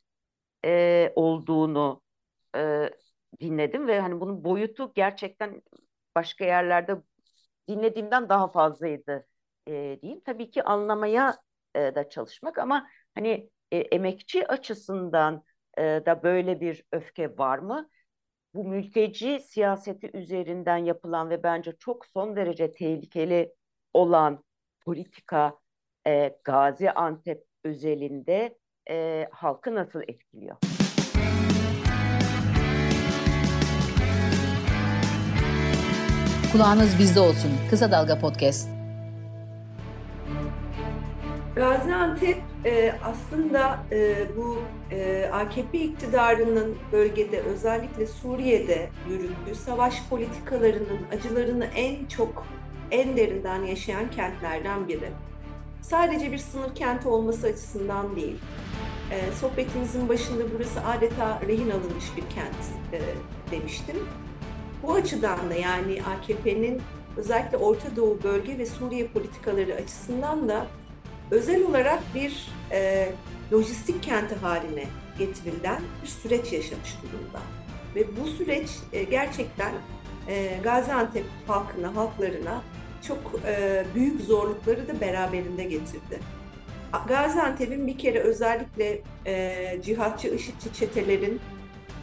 e, 0.65 1.13
olduğunu 1.17 2.03
e, 2.57 2.91
dinledim 3.41 3.87
ve 3.89 4.01
hani 4.01 4.21
bunun 4.21 4.45
boyutu 4.45 4.93
gerçekten 4.95 5.63
başka 6.17 6.45
yerlerde 6.45 6.97
dinlediğimden 7.69 8.29
daha 8.29 8.49
fazlaydı 8.53 9.27
e, 9.69 9.99
diyeyim. 10.03 10.21
Tabii 10.25 10.51
ki 10.51 10.63
anlamaya 10.65 11.37
e, 11.75 11.95
da 11.95 12.09
çalışmak 12.09 12.59
ama 12.59 12.89
hani 13.15 13.51
e, 13.73 13.79
emekçi 13.79 14.49
açısından 14.49 15.45
e, 15.79 15.83
da 15.83 16.23
böyle 16.23 16.61
bir 16.61 16.85
öfke 16.93 17.39
var 17.39 17.59
mı? 17.59 17.91
Bu 18.55 18.65
mülteci 18.65 19.41
siyaseti 19.41 20.11
üzerinden 20.15 20.77
yapılan 20.77 21.31
ve 21.31 21.43
bence 21.43 21.73
çok 21.79 22.07
son 22.07 22.37
derece 22.37 22.73
tehlikeli 22.73 23.55
olan 23.95 24.45
politika 24.85 25.59
e, 26.07 26.39
Gaziantep 26.45 27.45
özelinde 27.65 28.59
e, 28.91 29.29
halkı 29.33 29.75
nasıl 29.75 30.03
etkiliyor? 30.03 30.57
Kulağınız 36.53 36.99
bizde 36.99 37.21
olsun. 37.21 37.51
Kısa 37.71 37.93
Dalga 37.93 38.19
Podcast. 38.19 38.69
Gaziantep 41.57 42.52
e, 42.65 42.95
aslında 43.05 43.79
e, 43.93 44.17
bu 44.37 44.63
e, 44.91 45.31
AKP 45.33 45.79
iktidarının 45.79 46.77
bölgede 46.93 47.41
özellikle 47.41 48.07
Suriye'de 48.07 48.89
yürüttüğü 49.09 49.55
savaş 49.55 50.03
politikalarının 50.11 51.01
acılarını 51.13 51.65
en 51.65 52.07
çok 52.07 52.47
en 52.91 53.17
derinden 53.17 53.63
yaşayan 53.63 54.11
kentlerden 54.11 54.89
biri. 54.89 55.09
Sadece 55.81 56.33
bir 56.33 56.39
sınır 56.39 56.75
kenti 56.75 57.09
olması 57.09 57.47
açısından 57.47 58.17
değil, 58.17 58.39
e, 59.11 59.33
sohbetimizin 59.33 60.09
başında 60.09 60.43
burası 60.55 60.81
adeta 60.85 61.41
rehin 61.49 61.71
alınmış 61.71 62.17
bir 62.17 62.23
kent 62.35 62.93
e, 62.93 63.01
demiştim. 63.51 63.97
Bu 64.83 64.95
açıdan 64.95 65.51
da 65.51 65.55
yani 65.55 66.03
AKP'nin 66.03 66.83
özellikle 67.17 67.57
Orta 67.57 67.97
Doğu 67.97 68.19
bölge 68.23 68.59
ve 68.59 68.67
Suriye 68.67 69.07
politikaları 69.07 69.75
açısından 69.75 70.49
da 70.49 70.67
özel 71.33 71.63
olarak 71.63 72.03
bir 72.15 72.49
e, 72.73 73.09
lojistik 73.53 74.03
kenti 74.03 74.35
haline 74.35 74.85
getirilen 75.19 75.83
bir 76.03 76.09
süreç 76.09 76.53
yaşamış 76.53 76.97
durumda. 77.03 77.41
Ve 77.95 78.17
bu 78.17 78.27
süreç 78.27 78.71
e, 78.93 79.03
gerçekten 79.03 79.73
e, 80.29 80.59
Gaziantep 80.65 81.25
halkına, 81.47 81.97
halklarına 81.97 82.63
çok 83.09 83.19
e, 83.47 83.85
büyük 83.95 84.21
zorlukları 84.21 84.89
da 84.89 85.01
beraberinde 85.01 85.65
getirdi. 85.65 86.21
Gaziantep'in 87.09 87.87
bir 87.87 87.99
kere 87.99 88.19
özellikle 88.19 89.01
e, 89.27 89.79
cihatçı, 89.83 90.29
IŞİD'ci 90.29 90.73
çetelerin 90.73 91.41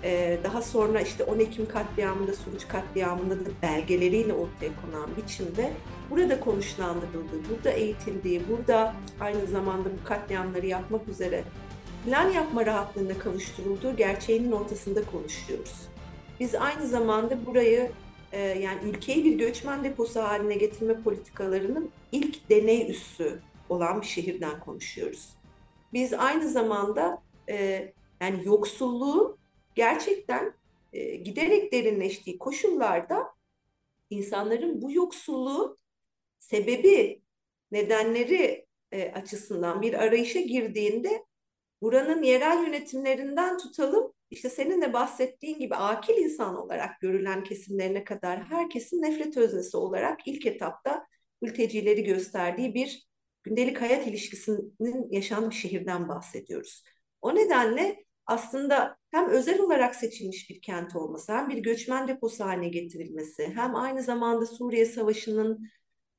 e, 0.04 0.39
daha 0.44 0.62
sonra 0.62 1.02
işte 1.02 1.24
10 1.24 1.39
Ekim 1.39 1.68
katliamında, 1.68 2.34
Suruç 2.34 2.68
katliamında 2.68 3.39
da 3.39 3.50
belgeleriyle 3.62 4.34
ortaya 4.34 4.72
konan 4.82 5.10
biçimde 5.18 5.72
burada 6.12 6.39
konuşlandırıldığı, 6.39 7.50
burada 7.50 7.69
eğitildiği, 7.69 8.41
burada 8.50 8.93
aynı 9.19 9.48
zamanda 9.48 9.89
bu 9.89 10.04
katliamları 10.04 10.65
yapmak 10.65 11.08
üzere 11.08 11.43
plan 12.06 12.30
yapma 12.30 12.65
rahatlığına 12.65 13.17
kavuşturulduğu 13.17 13.95
gerçeğinin 13.95 14.52
ortasında 14.52 15.06
konuşuyoruz. 15.06 15.88
Biz 16.39 16.56
aynı 16.56 16.88
zamanda 16.88 17.45
burayı 17.45 17.91
e, 18.32 18.39
yani 18.39 18.80
ülkeyi 18.89 19.26
bir 19.26 19.38
göçmen 19.38 19.84
deposu 19.84 20.19
haline 20.19 20.56
getirme 20.56 21.02
politikalarının 21.02 21.89
ilk 22.12 22.50
deney 22.50 22.91
üssü 22.91 23.39
olan 23.69 24.02
bir 24.02 24.08
şehirden 24.08 24.60
konuşuyoruz. 24.60 25.30
Biz 25.93 26.13
aynı 26.13 26.50
zamanda 26.50 27.22
e, 27.50 27.91
yani 28.22 28.41
yoksulluğu 28.45 29.38
gerçekten 29.76 30.54
e, 30.93 31.15
giderek 31.15 31.72
derinleştiği 31.72 32.38
koşullarda 32.38 33.34
insanların 34.10 34.82
bu 34.82 34.91
yoksulluğu 34.91 35.78
sebebi, 36.49 37.21
nedenleri 37.71 38.65
e, 38.91 39.12
açısından 39.12 39.81
bir 39.81 39.93
arayışa 39.93 40.39
girdiğinde 40.39 41.25
buranın 41.81 42.23
yerel 42.23 42.63
yönetimlerinden 42.67 43.57
tutalım 43.57 44.13
işte 44.29 44.49
senin 44.49 44.81
de 44.81 44.93
bahsettiğin 44.93 45.59
gibi 45.59 45.75
akil 45.75 46.17
insan 46.17 46.55
olarak 46.55 47.01
görülen 47.01 47.43
kesimlerine 47.43 48.03
kadar 48.03 48.43
herkesin 48.43 49.01
nefret 49.01 49.38
öznesi 49.38 49.77
olarak 49.77 50.27
ilk 50.27 50.45
etapta 50.45 51.05
mültecileri 51.41 52.03
gösterdiği 52.03 52.73
bir 52.73 53.07
gündelik 53.43 53.81
hayat 53.81 54.07
ilişkisinin 54.07 55.12
yaşandığı 55.12 55.55
şehirden 55.55 56.07
bahsediyoruz. 56.07 56.83
O 57.21 57.35
nedenle 57.35 58.03
aslında 58.25 58.97
hem 59.12 59.29
özel 59.29 59.59
olarak 59.59 59.95
seçilmiş 59.95 60.49
bir 60.49 60.62
kent 60.62 60.95
olması, 60.95 61.33
hem 61.33 61.49
bir 61.49 61.57
göçmen 61.57 62.07
deposu 62.07 62.45
haline 62.45 62.69
getirilmesi, 62.69 63.51
hem 63.55 63.75
aynı 63.75 64.03
zamanda 64.03 64.45
Suriye 64.45 64.85
Savaşı'nın 64.85 65.69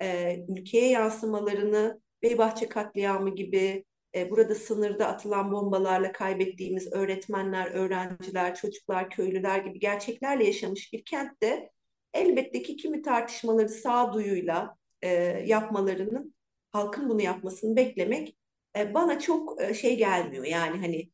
e, 0.03 0.39
ülkeye 0.49 0.91
yansımalarını 0.91 2.01
Beybahçe 2.23 2.69
katliamı 2.69 3.35
gibi 3.35 3.85
e, 4.15 4.31
burada 4.31 4.55
sınırda 4.55 5.07
atılan 5.09 5.53
bombalarla 5.53 6.13
kaybettiğimiz 6.13 6.93
öğretmenler, 6.93 7.71
öğrenciler, 7.71 8.55
çocuklar, 8.55 9.11
köylüler 9.11 9.59
gibi 9.59 9.79
gerçeklerle 9.79 10.45
yaşamış 10.45 10.93
bir 10.93 11.05
kentte 11.05 11.71
elbette 12.15 12.63
ki 12.63 12.77
kimi 12.77 13.03
tartışmaları 13.03 13.69
sağduyuyla 13.69 14.77
e, 15.03 15.09
yapmalarının, 15.47 16.35
halkın 16.73 17.09
bunu 17.09 17.23
yapmasını 17.23 17.77
beklemek 17.77 18.37
e, 18.77 18.95
bana 18.95 19.19
çok 19.21 19.63
e, 19.63 19.75
şey 19.75 19.97
gelmiyor. 19.99 20.45
Yani 20.45 20.79
hani 20.79 21.11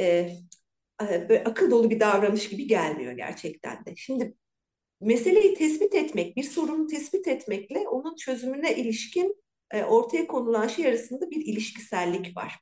e, 0.00 0.30
e, 1.00 1.44
akıl 1.44 1.70
dolu 1.70 1.90
bir 1.90 2.00
davranış 2.00 2.48
gibi 2.48 2.66
gelmiyor 2.66 3.12
gerçekten 3.12 3.86
de. 3.86 3.96
Şimdi 3.96 4.34
meseleyi 5.00 5.54
tespit 5.54 5.94
etmek, 5.94 6.36
bir 6.36 6.42
sorunu 6.42 6.86
tespit 6.86 7.28
etmekle 7.28 7.88
onun 7.88 8.16
çözümüne 8.16 8.76
ilişkin 8.76 9.36
e, 9.70 9.84
ortaya 9.84 10.26
konulan 10.26 10.68
şey 10.68 10.86
arasında 10.86 11.30
bir 11.30 11.46
ilişkisellik 11.46 12.36
var. 12.36 12.58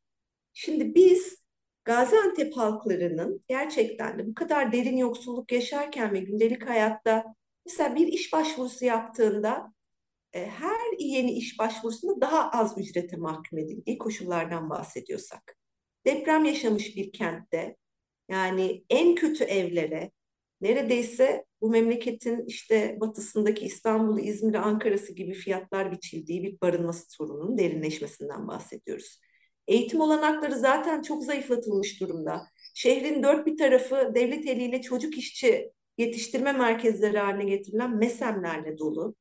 Şimdi 0.52 0.94
biz 0.94 1.42
Gaziantep 1.84 2.56
halklarının 2.56 3.44
gerçekten 3.48 4.18
de 4.18 4.26
bu 4.26 4.34
kadar 4.34 4.72
derin 4.72 4.96
yoksulluk 4.96 5.52
yaşarken 5.52 6.12
ve 6.12 6.20
gündelik 6.20 6.68
hayatta 6.68 7.34
mesela 7.66 7.96
bir 7.96 8.06
iş 8.06 8.32
başvurusu 8.32 8.84
yaptığında 8.84 9.72
e, 10.32 10.46
her 10.46 10.98
yeni 10.98 11.32
iş 11.32 11.58
başvurusunda 11.58 12.20
daha 12.20 12.50
az 12.50 12.78
ücrete 12.78 13.16
mahkum 13.16 13.58
edildiği 13.58 13.98
koşullardan 13.98 14.70
bahsediyorsak, 14.70 15.56
deprem 16.06 16.44
yaşamış 16.44 16.96
bir 16.96 17.12
kentte 17.12 17.76
yani 18.28 18.84
en 18.90 19.14
kötü 19.14 19.44
evlere 19.44 20.10
neredeyse 20.60 21.44
bu 21.62 21.70
memleketin 21.70 22.44
işte 22.46 22.96
batısındaki 23.00 23.66
İstanbul, 23.66 24.18
İzmir, 24.18 24.54
Ankara'sı 24.54 25.12
gibi 25.12 25.34
fiyatlar 25.34 25.92
biçildiği 25.92 26.42
bir 26.42 26.60
barınma 26.60 26.92
sorununun 26.92 27.58
derinleşmesinden 27.58 28.48
bahsediyoruz. 28.48 29.20
Eğitim 29.68 30.00
olanakları 30.00 30.54
zaten 30.54 31.02
çok 31.02 31.24
zayıflatılmış 31.24 32.00
durumda. 32.00 32.46
Şehrin 32.74 33.22
dört 33.22 33.46
bir 33.46 33.56
tarafı 33.56 34.12
devlet 34.14 34.46
eliyle 34.46 34.82
çocuk 34.82 35.18
işçi 35.18 35.70
yetiştirme 35.98 36.52
merkezleri 36.52 37.18
haline 37.18 37.44
getirilen 37.44 37.96
mesemlerle 37.96 38.78
dolu. 38.78 39.14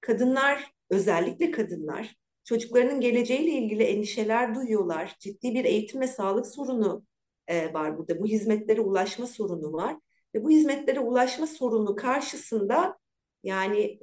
Kadınlar, 0.00 0.72
özellikle 0.90 1.50
kadınlar, 1.50 2.16
çocuklarının 2.44 3.00
geleceğiyle 3.00 3.50
ilgili 3.50 3.82
endişeler 3.82 4.54
duyuyorlar. 4.54 5.16
Ciddi 5.20 5.54
bir 5.54 5.64
eğitim 5.64 6.00
ve 6.00 6.06
sağlık 6.06 6.46
sorunu 6.46 7.04
var 7.50 7.98
burada. 7.98 8.20
Bu 8.20 8.26
hizmetlere 8.26 8.80
ulaşma 8.80 9.26
sorunu 9.26 9.72
var. 9.72 9.96
Ve 10.34 10.44
bu 10.44 10.50
hizmetlere 10.50 11.00
ulaşma 11.00 11.46
sorunu 11.46 11.96
karşısında 11.96 12.98
yani 13.42 14.00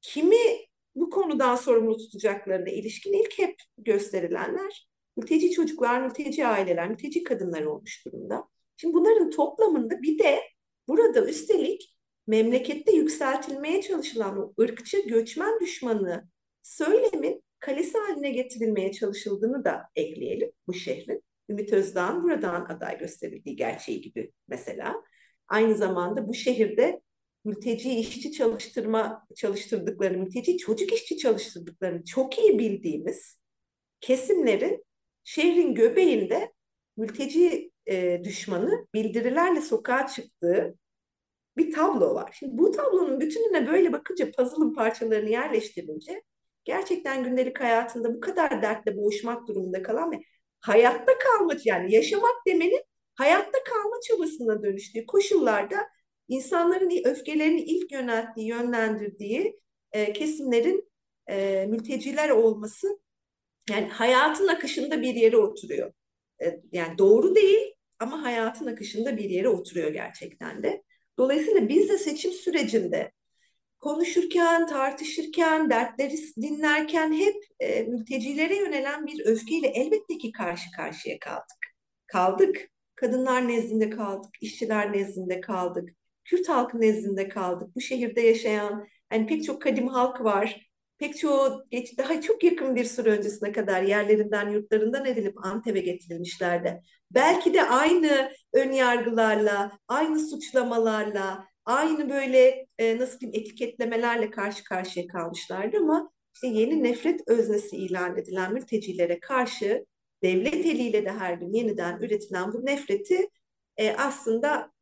kimi 0.00 0.36
bu 0.94 1.10
konudan 1.10 1.56
sorumlu 1.56 1.96
tutacaklarına 1.96 2.70
ilişkin 2.70 3.12
ilk 3.12 3.38
hep 3.38 3.56
gösterilenler 3.78 4.88
mülteci 5.16 5.50
çocuklar, 5.50 6.00
mülteci 6.02 6.46
aileler, 6.46 6.88
mülteci 6.88 7.24
kadınlar 7.24 7.62
olmuş 7.62 8.06
durumda. 8.06 8.48
Şimdi 8.76 8.94
bunların 8.94 9.30
toplamında 9.30 10.02
bir 10.02 10.18
de 10.18 10.40
burada 10.88 11.26
üstelik 11.26 11.96
memlekette 12.26 12.92
yükseltilmeye 12.92 13.82
çalışılan 13.82 14.38
o 14.38 14.62
ırkçı 14.62 15.06
göçmen 15.06 15.60
düşmanı 15.60 16.28
söylemin 16.62 17.42
kalesi 17.58 17.98
haline 17.98 18.30
getirilmeye 18.30 18.92
çalışıldığını 18.92 19.64
da 19.64 19.82
ekleyelim 19.96 20.52
bu 20.66 20.74
şehrin. 20.74 21.22
Ümit 21.48 21.72
Özdağ'ın 21.72 22.22
buradan 22.22 22.64
aday 22.64 22.98
gösterildiği 22.98 23.56
gerçeği 23.56 24.00
gibi 24.00 24.32
mesela. 24.48 24.94
Aynı 25.52 25.74
zamanda 25.74 26.28
bu 26.28 26.34
şehirde 26.34 27.00
mülteci 27.44 27.90
işçi 27.94 28.32
çalıştırma 28.32 29.26
çalıştırdıklarını, 29.36 30.18
mülteci 30.18 30.56
çocuk 30.56 30.92
işçi 30.92 31.16
çalıştırdıklarını 31.16 32.04
çok 32.04 32.38
iyi 32.38 32.58
bildiğimiz 32.58 33.38
kesimlerin 34.00 34.84
şehrin 35.24 35.74
göbeğinde 35.74 36.52
mülteci 36.96 37.70
e, 37.86 38.24
düşmanı 38.24 38.86
bildirilerle 38.94 39.60
sokağa 39.60 40.06
çıktığı 40.06 40.74
bir 41.56 41.72
tablo 41.72 42.14
var. 42.14 42.36
Şimdi 42.38 42.58
bu 42.58 42.70
tablonun 42.70 43.20
bütününe 43.20 43.66
böyle 43.66 43.92
bakınca 43.92 44.30
puzzle'ın 44.30 44.74
parçalarını 44.74 45.30
yerleştirince 45.30 46.22
gerçekten 46.64 47.24
gündelik 47.24 47.60
hayatında 47.60 48.14
bu 48.14 48.20
kadar 48.20 48.62
dertle 48.62 48.96
boğuşmak 48.96 49.48
durumunda 49.48 49.82
kalan 49.82 50.12
ve 50.12 50.20
hayatta 50.60 51.12
kalma 51.18 51.52
yani 51.64 51.94
yaşamak 51.94 52.34
demenin 52.46 52.82
hayatta 53.14 53.64
kalma 53.64 53.96
çabasına 54.08 54.62
dönüştüğü 54.62 55.06
koşullarda 55.06 55.76
insanların 56.28 57.04
öfkelerini 57.04 57.60
ilk 57.60 57.92
yönelttiği, 57.92 58.46
yönlendirdiği 58.46 59.60
e, 59.92 60.12
kesimlerin 60.12 60.92
e, 61.26 61.66
mülteciler 61.66 62.28
olması 62.28 62.98
yani 63.70 63.88
hayatın 63.88 64.48
akışında 64.48 65.02
bir 65.02 65.14
yere 65.14 65.36
oturuyor. 65.36 65.92
E, 66.42 66.60
yani 66.72 66.98
doğru 66.98 67.34
değil 67.34 67.74
ama 67.98 68.22
hayatın 68.22 68.66
akışında 68.66 69.16
bir 69.16 69.30
yere 69.30 69.48
oturuyor 69.48 69.92
gerçekten 69.92 70.62
de. 70.62 70.82
Dolayısıyla 71.18 71.68
biz 71.68 71.88
de 71.88 71.98
seçim 71.98 72.32
sürecinde 72.32 73.12
konuşurken, 73.80 74.66
tartışırken, 74.66 75.70
dertleri 75.70 76.16
dinlerken 76.36 77.12
hep 77.12 77.44
e, 77.60 77.82
mültecilere 77.82 78.56
yönelen 78.56 79.06
bir 79.06 79.26
öfkeyle 79.26 79.66
elbette 79.68 80.18
ki 80.18 80.32
karşı 80.32 80.70
karşıya 80.76 81.18
kaldık. 81.18 81.58
Kaldık. 82.06 82.71
Kadınlar 83.02 83.48
nezdinde 83.48 83.90
kaldık, 83.90 84.30
işçiler 84.40 84.92
nezdinde 84.92 85.40
kaldık, 85.40 85.90
Kürt 86.24 86.48
halkı 86.48 86.80
nezdinde 86.80 87.28
kaldık. 87.28 87.76
Bu 87.76 87.80
şehirde 87.80 88.20
yaşayan 88.20 88.86
yani 89.12 89.26
pek 89.26 89.44
çok 89.44 89.62
kadim 89.62 89.88
halk 89.88 90.24
var. 90.24 90.70
Pek 90.98 91.18
çoğu 91.18 91.64
geç, 91.70 91.98
daha 91.98 92.20
çok 92.20 92.44
yakın 92.44 92.76
bir 92.76 92.84
süre 92.84 93.10
öncesine 93.10 93.52
kadar 93.52 93.82
yerlerinden, 93.82 94.50
yurtlarından 94.50 95.06
edilip 95.06 95.46
Antep'e 95.46 95.80
getirilmişlerdi. 95.80 96.82
Belki 97.10 97.54
de 97.54 97.62
aynı 97.62 98.30
ön 98.52 98.72
yargılarla, 98.72 99.78
aynı 99.88 100.18
suçlamalarla, 100.18 101.44
aynı 101.64 102.10
böyle 102.10 102.66
e, 102.78 102.98
nasıl 102.98 103.20
diyeyim 103.20 103.40
etiketlemelerle 103.40 104.30
karşı 104.30 104.64
karşıya 104.64 105.06
kalmışlardı 105.06 105.76
ama 105.76 106.10
işte 106.34 106.46
yeni 106.46 106.82
nefret 106.82 107.28
öznesi 107.28 107.76
ilan 107.76 108.18
edilen 108.18 108.52
mültecilere 108.52 109.20
karşı 109.20 109.84
devlet 110.22 110.66
eliyle 110.66 111.04
de 111.04 111.10
her 111.10 111.34
gün 111.34 111.52
yeniden 111.52 111.98
üretilen 112.00 112.52
bu 112.52 112.66
nefreti 112.66 113.28
e, 113.76 113.96
aslında 113.96 114.72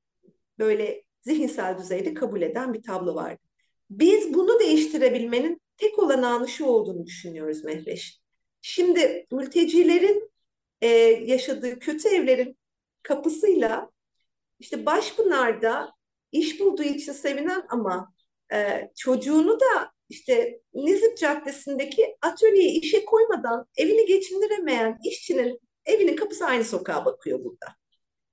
böyle 0.58 1.02
zihinsel 1.22 1.78
düzeyde 1.78 2.14
kabul 2.14 2.42
eden 2.42 2.74
bir 2.74 2.82
tablo 2.82 3.14
vardı. 3.14 3.40
Biz 3.90 4.34
bunu 4.34 4.60
değiştirebilmenin 4.60 5.60
tek 5.76 5.98
olanağını 5.98 6.48
şu 6.48 6.64
olduğunu 6.64 7.06
düşünüyoruz 7.06 7.64
Mehveş. 7.64 8.20
Şimdi 8.62 9.26
mültecilerin 9.32 10.30
e, 10.80 10.88
yaşadığı 11.26 11.78
kötü 11.78 12.08
evlerin 12.08 12.58
kapısıyla 13.02 13.90
işte 14.58 14.86
Başpınar'da 14.86 15.92
iş 16.32 16.60
bulduğu 16.60 16.82
için 16.82 17.12
sevinen 17.12 17.62
ama 17.68 18.12
e, 18.52 18.90
çocuğunu 18.96 19.60
da 19.60 19.92
işte 20.10 20.60
Nizip 20.74 21.18
Caddesi'ndeki 21.18 22.16
atölyeye 22.22 22.72
işe 22.72 23.04
koymadan 23.04 23.66
evini 23.76 24.06
geçindiremeyen 24.06 24.98
işçinin 25.04 25.60
evinin 25.84 26.16
kapısı 26.16 26.46
aynı 26.46 26.64
sokağa 26.64 27.04
bakıyor 27.04 27.44
burada. 27.44 27.66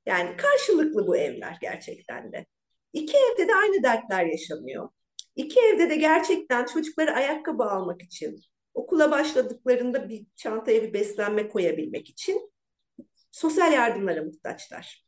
Yani 0.06 0.38
karşılıklı 0.38 1.08
bu 1.08 1.18
evler 1.18 1.58
gerçekten 1.62 2.32
de. 2.32 2.46
İki 2.94 3.18
evde 3.18 3.48
de 3.48 3.56
aynı 3.56 3.84
dertler 3.84 4.26
yaşanıyor. 4.26 4.90
İki 5.36 5.60
evde 5.60 5.90
de 5.90 5.96
gerçekten 5.96 6.66
çocukları 6.66 7.12
ayakkabı 7.12 7.64
almak 7.64 8.02
için, 8.02 8.40
okula 8.74 9.12
başladıklarında 9.12 10.10
bir 10.10 10.26
çantaya 10.36 10.84
bir 10.84 10.94
beslenme 10.94 11.50
koyabilmek 11.50 12.10
için 12.10 12.52
sosyal 13.32 13.74
yardımlara 13.74 14.24
muhtaçlar. 14.24 15.06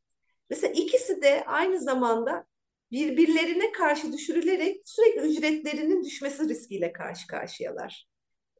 Mesela 0.49 0.73
ikisi 0.73 1.21
de 1.21 1.43
aynı 1.45 1.79
zamanda 1.79 2.45
birbirlerine 2.91 3.71
karşı 3.71 4.13
düşürülerek 4.13 4.81
sürekli 4.85 5.21
ücretlerinin 5.21 6.03
düşmesi 6.03 6.49
riskiyle 6.49 6.93
karşı 6.93 7.27
karşıyalar. 7.27 8.07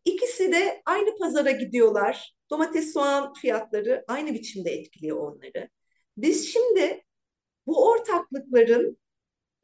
İkisi 0.06 0.52
de 0.52 0.82
aynı 0.86 1.18
pazara 1.18 1.52
gidiyorlar. 1.52 2.36
Domates, 2.50 2.94
soğan 2.94 3.34
fiyatları 3.34 4.04
aynı 4.08 4.34
biçimde 4.34 4.72
etkiliyor 4.72 5.18
onları. 5.18 5.70
Biz 6.18 6.54
şimdi 6.54 7.04
bu 7.66 7.90
ortaklıkların 7.90 8.98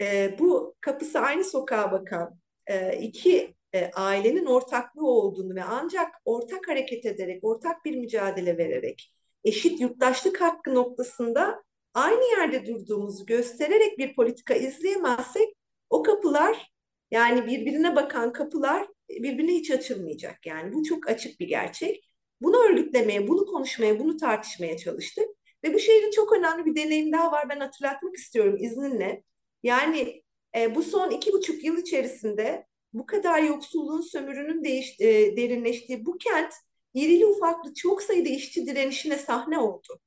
e, 0.02 0.36
bu 0.40 0.76
kapısı 0.82 1.20
aynı 1.20 1.44
sokağa 1.44 1.92
bakan 1.92 2.40
e, 2.68 2.98
iki 2.98 3.56
e, 3.74 3.92
ailenin 3.92 4.46
ortaklığı 4.46 5.08
olduğunu 5.08 5.56
ve 5.56 5.64
ancak 5.64 6.16
ortak 6.26 6.68
hareket 6.68 7.06
ederek, 7.06 7.44
ortak 7.44 7.86
bir 7.86 7.96
mücadele 7.96 8.58
vererek 8.58 9.14
eşit 9.44 9.82
yurttaşlık 9.82 10.42
hakkı 10.42 10.74
noktasında 10.74 11.64
aynı 11.96 12.24
yerde 12.40 12.66
durduğumuzu 12.66 13.26
göstererek 13.26 13.98
bir 13.98 14.16
politika 14.16 14.54
izleyemezsek 14.54 15.56
o 15.90 16.04
kapılar 16.04 16.72
yani 17.12 17.48
birbirine 17.48 17.96
bakan 17.96 18.34
kapılar 18.34 18.88
birbirine 19.10 19.54
hiç 19.54 19.72
açılmayacak. 19.72 20.46
Yani 20.46 20.74
bu 20.74 20.84
çok 20.84 21.10
açık 21.10 21.40
bir 21.40 21.48
gerçek. 21.48 22.06
Bunu 22.42 22.58
örgütlemeye, 22.58 23.28
bunu 23.28 23.46
konuşmaya, 23.46 24.00
bunu 24.00 24.18
tartışmaya 24.18 24.78
çalıştık. 24.78 25.26
Ve 25.64 25.74
bu 25.74 25.80
şehrin 25.80 26.12
çok 26.12 26.34
önemli 26.34 26.66
bir 26.66 26.76
deneyim 26.76 27.12
daha 27.12 27.32
var. 27.32 27.50
Ben 27.50 27.60
hatırlatmak 27.60 28.16
istiyorum 28.16 28.58
izninle. 28.60 29.24
Yani 29.64 30.24
e, 30.58 30.76
bu 30.76 30.84
son 30.84 31.12
iki 31.12 31.34
buçuk 31.34 31.64
yıl 31.64 31.78
içerisinde 31.78 32.66
bu 32.94 33.06
kadar 33.06 33.44
yoksulluğun, 33.44 34.02
sömürünün 34.02 34.64
değiş, 34.64 34.96
e, 35.00 35.38
derinleştiği 35.38 36.06
bu 36.06 36.18
kent 36.18 36.54
irili 36.94 37.26
ufaklı 37.26 37.74
çok 37.74 38.02
sayıda 38.02 38.30
işçi 38.30 38.66
direnişine 38.66 39.18
sahne 39.18 39.60
oldu. 39.60 40.00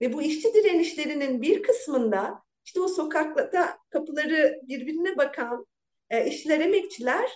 Ve 0.00 0.12
bu 0.12 0.22
işçi 0.22 0.54
direnişlerinin 0.54 1.42
bir 1.42 1.62
kısmında 1.62 2.42
işte 2.64 2.80
o 2.80 2.88
sokakta 2.88 3.78
kapıları 3.90 4.60
birbirine 4.62 5.16
bakan 5.16 5.66
e, 6.10 6.26
işçiler, 6.26 6.60
emekçiler 6.60 7.30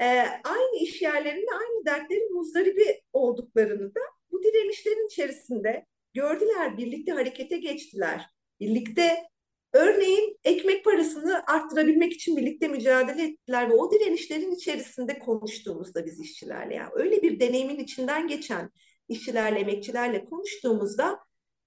e, 0.00 0.06
aynı 0.44 0.76
iş 0.80 1.02
yerlerinde 1.02 1.50
aynı 1.50 1.86
dertlerin 1.86 2.34
muzdaribi 2.34 3.02
olduklarını 3.12 3.94
da 3.94 4.00
bu 4.30 4.42
direnişlerin 4.42 5.06
içerisinde 5.06 5.86
gördüler, 6.14 6.78
birlikte 6.78 7.12
harekete 7.12 7.58
geçtiler. 7.58 8.26
Birlikte 8.60 9.32
Örneğin 9.72 10.38
ekmek 10.44 10.84
parasını 10.84 11.42
arttırabilmek 11.46 12.12
için 12.12 12.36
birlikte 12.36 12.68
mücadele 12.68 13.24
ettiler 13.24 13.70
ve 13.70 13.74
o 13.74 13.92
direnişlerin 13.92 14.50
içerisinde 14.50 15.18
konuştuğumuzda 15.18 16.06
biz 16.06 16.20
işçilerle 16.20 16.74
yani 16.74 16.90
öyle 16.92 17.22
bir 17.22 17.40
deneyimin 17.40 17.78
içinden 17.78 18.28
geçen 18.28 18.70
işçilerle, 19.08 19.58
emekçilerle 19.58 20.24
konuştuğumuzda 20.24 21.18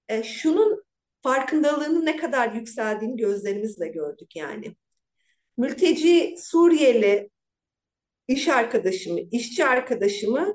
e, 0.08 0.22
şunun 0.22 0.84
farkındalığının 1.22 2.06
ne 2.06 2.16
kadar 2.16 2.52
yükseldiğini 2.52 3.16
gözlerimizle 3.16 3.88
gördük 3.88 4.36
yani. 4.36 4.76
Mülteci 5.56 6.34
Suriyeli 6.38 7.30
iş 8.28 8.48
arkadaşımı, 8.48 9.20
işçi 9.20 9.64
arkadaşımı 9.64 10.54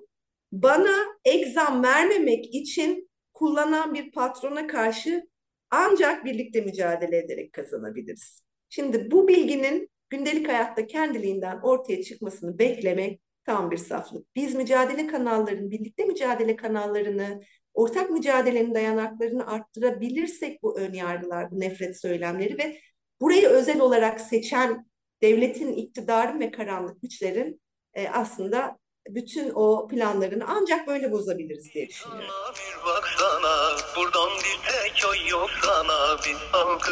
bana 0.51 0.97
egzam 1.25 1.83
vermemek 1.83 2.55
için 2.55 3.09
kullanan 3.33 3.93
bir 3.93 4.11
patrona 4.11 4.67
karşı 4.67 5.23
ancak 5.69 6.25
birlikte 6.25 6.61
mücadele 6.61 7.17
ederek 7.17 7.53
kazanabiliriz. 7.53 8.43
Şimdi 8.69 9.11
bu 9.11 9.27
bilginin 9.27 9.89
gündelik 10.09 10.47
hayatta 10.47 10.87
kendiliğinden 10.87 11.59
ortaya 11.63 12.03
çıkmasını 12.03 12.59
beklemek 12.59 13.21
tam 13.45 13.71
bir 13.71 13.77
saflık. 13.77 14.35
Biz 14.35 14.55
mücadele 14.55 15.07
kanallarını, 15.07 15.71
birlikte 15.71 16.05
mücadele 16.05 16.55
kanallarını, 16.55 17.41
ortak 17.73 18.09
mücadelenin 18.09 18.75
dayanaklarını 18.75 19.47
arttırabilirsek 19.47 20.63
bu 20.63 20.79
ön 20.79 20.93
yargılar, 20.93 21.51
bu 21.51 21.59
nefret 21.59 22.01
söylemleri 22.01 22.57
ve 22.57 22.79
burayı 23.21 23.47
özel 23.47 23.79
olarak 23.79 24.21
seçen 24.21 24.85
devletin, 25.21 25.73
iktidarın 25.73 26.39
ve 26.39 26.51
karanlık 26.51 27.01
güçlerin 27.01 27.61
e, 27.93 28.09
aslında 28.09 28.77
bütün 29.09 29.51
o 29.55 29.87
planlarını 29.87 30.43
ancak 30.47 30.87
böyle 30.87 31.11
bozabiliriz 31.11 31.73
diye 31.73 31.89
düşünüyorum. 31.89 32.29
Bir 32.55 32.85
baksana, 32.85 33.77
buradan 33.95 34.29
bir 34.37 34.71
tek 34.71 35.09
oy 35.09 35.29
yok 35.29 35.49
sana, 35.63 36.17
biz 36.25 36.37
halkı 36.51 36.91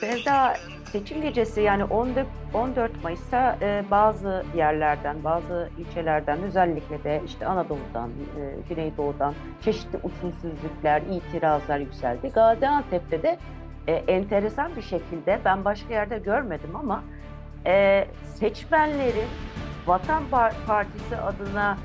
Sevda, 0.00 0.56
seçim 0.92 1.22
gecesi 1.22 1.60
yani 1.60 1.84
14, 1.84 2.26
14 2.54 3.04
Mayıs'ta 3.04 3.56
e, 3.62 3.84
bazı 3.90 4.44
yerlerden, 4.56 5.24
bazı 5.24 5.70
ilçelerden 5.78 6.42
özellikle 6.42 7.04
de 7.04 7.22
işte 7.26 7.46
Anadolu'dan, 7.46 8.10
e, 8.10 8.68
Güneydoğu'dan 8.68 9.34
çeşitli 9.60 9.98
usulsüzlükler, 10.02 11.02
itirazlar 11.02 11.78
yükseldi. 11.78 12.28
Gaziantep'te 12.28 13.22
de 13.22 13.38
e, 13.86 13.92
enteresan 13.92 14.76
bir 14.76 14.82
şekilde 14.82 15.40
ben 15.44 15.64
başka 15.64 15.94
yerde 15.94 16.18
görmedim 16.18 16.76
ama 16.76 17.02
e, 17.66 18.06
seçmenlerin 18.34 19.28
Vatan 19.86 20.22
Partisi 20.66 21.16
adına 21.16 21.78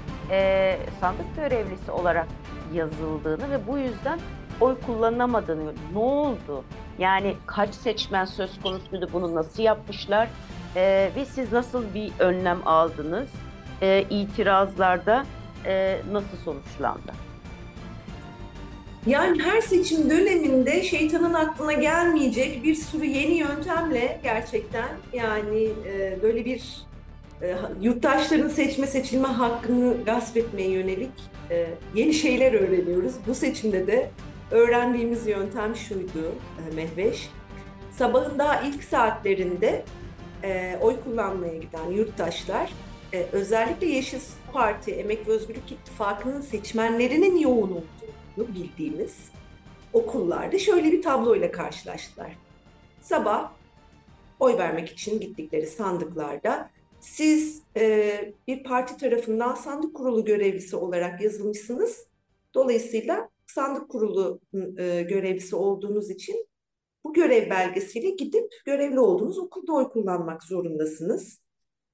sandık 1.02 1.36
görevlisi 1.36 1.91
olarak 1.91 2.28
yazıldığını 2.74 3.52
ve 3.52 3.68
bu 3.68 3.78
yüzden 3.78 4.20
oy 4.62 4.76
kullanamadığını 4.86 5.74
ne 5.94 6.00
oldu? 6.00 6.63
Yani 7.00 7.36
kaç 7.46 7.76
seçmen 7.76 8.26
söz 8.26 8.62
konusuydu 8.62 9.10
bunu 9.13 9.36
nasıl 9.36 9.63
yapmışlar 9.63 10.28
e, 10.76 11.12
ve 11.15 11.26
siz 11.26 11.52
nasıl 11.52 11.84
bir 11.94 12.12
önlem 12.20 12.68
aldınız? 12.68 13.30
E, 13.82 14.06
itirazlarda 14.10 15.26
e, 15.65 15.98
nasıl 16.12 16.38
sonuçlandı? 16.38 17.12
Yani 19.08 19.44
her 19.44 19.62
seçim 19.62 20.10
döneminde 20.10 20.84
şeytanın 20.84 21.34
aklına 21.34 21.74
gelmeyecek 21.74 22.63
bir 22.63 22.76
sürü 22.76 23.06
yeni 23.06 23.34
yöntemle 23.34 24.20
gerçekten 24.24 24.88
yani 25.13 25.70
e, 25.88 26.20
böyle 26.22 26.46
bir 26.46 26.86
e, 27.41 27.56
yurttaşların 27.82 28.50
seçme 28.50 28.88
seçilme 28.88 29.28
hakkını 29.28 29.94
gasp 30.06 30.38
etmeye 30.38 30.70
yönelik 30.70 31.12
e, 31.52 31.68
yeni 31.96 32.13
şeyler 32.13 32.54
öğreniyoruz. 32.54 33.13
Bu 33.28 33.36
seçimde 33.36 33.88
de 33.88 34.10
öğrendiğimiz 34.52 35.28
yöntem 35.28 35.76
şuydu 35.76 36.36
e, 36.72 36.76
Mehveş. 36.76 37.30
Sabahın 37.92 38.40
daha 38.40 38.62
ilk 38.62 38.84
saatlerinde 38.84 39.86
e, 40.44 40.78
oy 40.82 40.96
kullanmaya 41.04 41.58
giden 41.58 41.92
yurttaşlar 41.92 42.74
e, 43.14 43.26
özellikle 43.32 43.88
Yeşil 43.88 44.20
Parti, 44.54 44.92
Emek 44.92 45.28
ve 45.28 45.32
Özgürlük 45.32 45.72
İttifakı'nın 45.72 46.42
seçmenlerinin 46.42 47.38
yoğun 47.38 47.72
olduğunu 47.72 48.56
bildiğimiz 48.56 49.32
okullarda 49.94 50.60
şöyle 50.60 50.92
bir 50.92 51.02
tabloyla 51.02 51.52
karşılaştılar. 51.52 52.38
Sabah 53.02 53.52
oy 54.40 54.58
vermek 54.58 54.90
için 54.90 55.20
gittikleri 55.20 55.68
sandıklarda 55.68 56.70
siz 57.00 57.62
e, 57.78 58.34
bir 58.48 58.64
parti 58.64 58.98
tarafından 58.98 59.56
sandık 59.56 59.96
kurulu 59.96 60.26
görevlisi 60.26 60.76
olarak 60.76 61.22
yazılmışsınız. 61.22 62.08
Dolayısıyla 62.54 63.30
sandık 63.48 63.90
kurulu 63.90 64.42
e, 64.54 65.02
görevlisi 65.02 65.56
olduğunuz 65.56 66.10
için 66.10 66.48
bu 67.04 67.14
görev 67.14 67.50
belgesiyle 67.50 68.10
gidip 68.10 68.54
görevli 68.66 69.00
olduğunuz 69.00 69.38
okulda 69.38 69.74
oy 69.74 69.90
kullanmak 69.90 70.44
zorundasınız. 70.44 71.46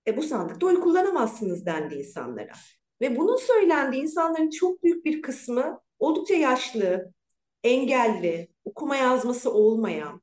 E, 0.07 0.17
bu 0.17 0.23
sandıkta 0.23 0.65
oy 0.65 0.79
kullanamazsınız 0.79 1.65
dendi 1.65 1.95
insanlara. 1.95 2.51
Ve 3.01 3.17
bunun 3.17 3.37
söylendiği 3.37 4.03
insanların 4.03 4.49
çok 4.49 4.83
büyük 4.83 5.05
bir 5.05 5.21
kısmı 5.21 5.79
oldukça 5.99 6.33
yaşlı, 6.33 7.13
engelli, 7.63 8.47
okuma 8.65 8.95
yazması 8.95 9.53
olmayan, 9.53 10.21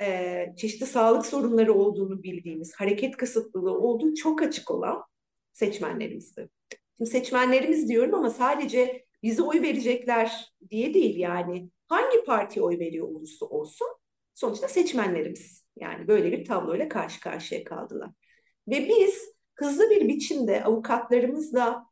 e, 0.00 0.46
çeşitli 0.56 0.86
sağlık 0.86 1.26
sorunları 1.26 1.74
olduğunu 1.74 2.22
bildiğimiz, 2.22 2.74
hareket 2.74 3.16
kısıtlılığı 3.16 3.78
olduğu 3.78 4.14
çok 4.14 4.42
açık 4.42 4.70
olan 4.70 5.02
seçmenlerimizdi. 5.52 6.48
Şimdi 6.96 7.10
seçmenlerimiz 7.10 7.88
diyorum 7.88 8.14
ama 8.14 8.30
sadece 8.30 9.03
bize 9.24 9.42
oy 9.42 9.62
verecekler 9.62 10.52
diye 10.70 10.94
değil 10.94 11.16
yani. 11.16 11.70
Hangi 11.88 12.24
partiye 12.24 12.64
oy 12.64 12.78
veriyor 12.78 13.08
olursa 13.08 13.46
olsun 13.46 13.88
sonuçta 14.34 14.68
seçmenlerimiz. 14.68 15.64
Yani 15.76 16.08
böyle 16.08 16.32
bir 16.32 16.44
tabloyla 16.44 16.88
karşı 16.88 17.20
karşıya 17.20 17.64
kaldılar. 17.64 18.10
Ve 18.68 18.88
biz 18.88 19.34
hızlı 19.54 19.90
bir 19.90 20.08
biçimde 20.08 20.64
avukatlarımızla 20.64 21.86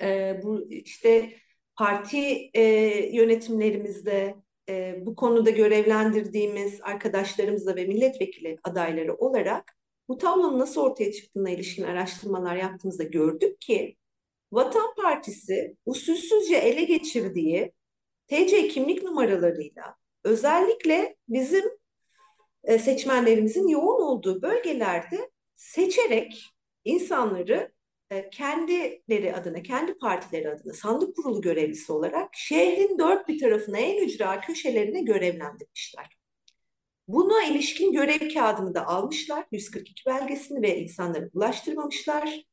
e, 0.00 0.40
bu 0.42 0.70
işte 0.70 1.32
parti 1.76 2.50
e, 2.54 2.62
yönetimlerimizde 3.16 4.34
e, 4.68 5.06
bu 5.06 5.16
konuda 5.16 5.50
görevlendirdiğimiz 5.50 6.80
arkadaşlarımızla 6.82 7.76
ve 7.76 7.84
milletvekili 7.86 8.58
adayları 8.64 9.14
olarak 9.14 9.76
bu 10.08 10.18
tablonun 10.18 10.58
nasıl 10.58 10.80
ortaya 10.80 11.12
çıktığına 11.12 11.50
ilişkin 11.50 11.82
araştırmalar 11.82 12.56
yaptığımızda 12.56 13.02
gördük 13.02 13.60
ki 13.60 13.96
Vatan 14.52 14.94
Partisi 14.94 15.76
usulsüzce 15.86 16.56
ele 16.56 16.84
geçirdiği 16.84 17.72
TC 18.28 18.68
kimlik 18.68 19.02
numaralarıyla 19.02 19.96
özellikle 20.24 21.16
bizim 21.28 21.64
e, 22.64 22.78
seçmenlerimizin 22.78 23.68
yoğun 23.68 24.02
olduğu 24.02 24.42
bölgelerde 24.42 25.30
seçerek 25.54 26.44
insanları 26.84 27.72
e, 28.10 28.30
kendileri 28.30 29.36
adına, 29.36 29.62
kendi 29.62 29.98
partileri 29.98 30.50
adına 30.50 30.72
sandık 30.72 31.16
kurulu 31.16 31.40
görevlisi 31.40 31.92
olarak 31.92 32.30
şehrin 32.34 32.98
dört 32.98 33.28
bir 33.28 33.40
tarafına 33.40 33.78
en 33.78 34.04
ücra 34.04 34.40
köşelerine 34.40 35.00
görevlendirmişler. 35.02 36.20
Buna 37.08 37.44
ilişkin 37.44 37.92
görev 37.92 38.34
kağıdını 38.34 38.74
da 38.74 38.86
almışlar, 38.86 39.44
142 39.52 40.06
belgesini 40.06 40.62
ve 40.62 40.78
insanlara 40.78 41.28
ulaştırmamışlar 41.34 42.44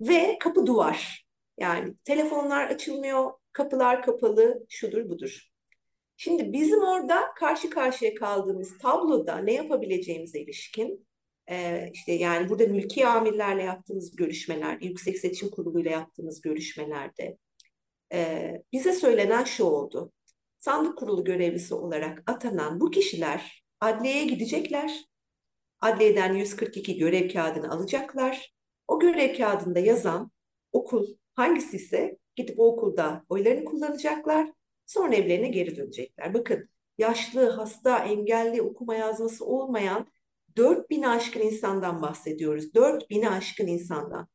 ve 0.00 0.38
kapı 0.40 0.66
duvar. 0.66 1.29
Yani 1.60 1.94
telefonlar 2.04 2.66
açılmıyor, 2.66 3.32
kapılar 3.52 4.02
kapalı, 4.02 4.66
şudur 4.68 5.08
budur. 5.08 5.50
Şimdi 6.16 6.52
bizim 6.52 6.82
orada 6.82 7.34
karşı 7.36 7.70
karşıya 7.70 8.14
kaldığımız 8.14 8.78
tabloda 8.78 9.36
ne 9.36 9.52
yapabileceğimize 9.52 10.40
ilişkin 10.40 11.06
e, 11.50 11.90
işte 11.92 12.12
yani 12.12 12.48
burada 12.48 12.66
mülki 12.66 13.06
amirlerle 13.06 13.62
yaptığımız 13.62 14.16
görüşmeler, 14.16 14.78
Yüksek 14.80 15.18
Seçim 15.18 15.50
Kurulu 15.50 15.80
ile 15.80 15.90
yaptığımız 15.90 16.40
görüşmelerde 16.40 17.38
e, 18.12 18.52
bize 18.72 18.92
söylenen 18.92 19.44
şu 19.44 19.64
oldu. 19.64 20.12
Sandık 20.58 20.98
kurulu 20.98 21.24
görevlisi 21.24 21.74
olarak 21.74 22.22
atanan 22.26 22.80
bu 22.80 22.90
kişiler 22.90 23.64
adliyeye 23.80 24.24
gidecekler. 24.24 25.04
Adliyeden 25.80 26.34
142 26.34 26.98
görev 26.98 27.32
kağıdını 27.32 27.72
alacaklar. 27.72 28.54
O 28.88 29.00
görev 29.00 29.36
kağıdında 29.36 29.78
yazan 29.78 30.30
okul 30.72 31.19
hangisi 31.34 31.76
ise 31.76 32.18
gidip 32.36 32.60
o 32.60 32.66
okulda 32.72 33.24
oylarını 33.28 33.64
kullanacaklar. 33.64 34.52
Sonra 34.86 35.14
evlerine 35.14 35.48
geri 35.48 35.76
dönecekler. 35.76 36.34
Bakın 36.34 36.68
yaşlı, 36.98 37.50
hasta, 37.50 37.98
engelli, 37.98 38.62
okuma 38.62 38.94
yazması 38.94 39.44
olmayan 39.44 40.06
4000 40.56 41.02
aşkın 41.02 41.40
insandan 41.40 42.02
bahsediyoruz. 42.02 42.74
4000 42.74 43.22
aşkın 43.22 43.66
insandan. 43.66 44.28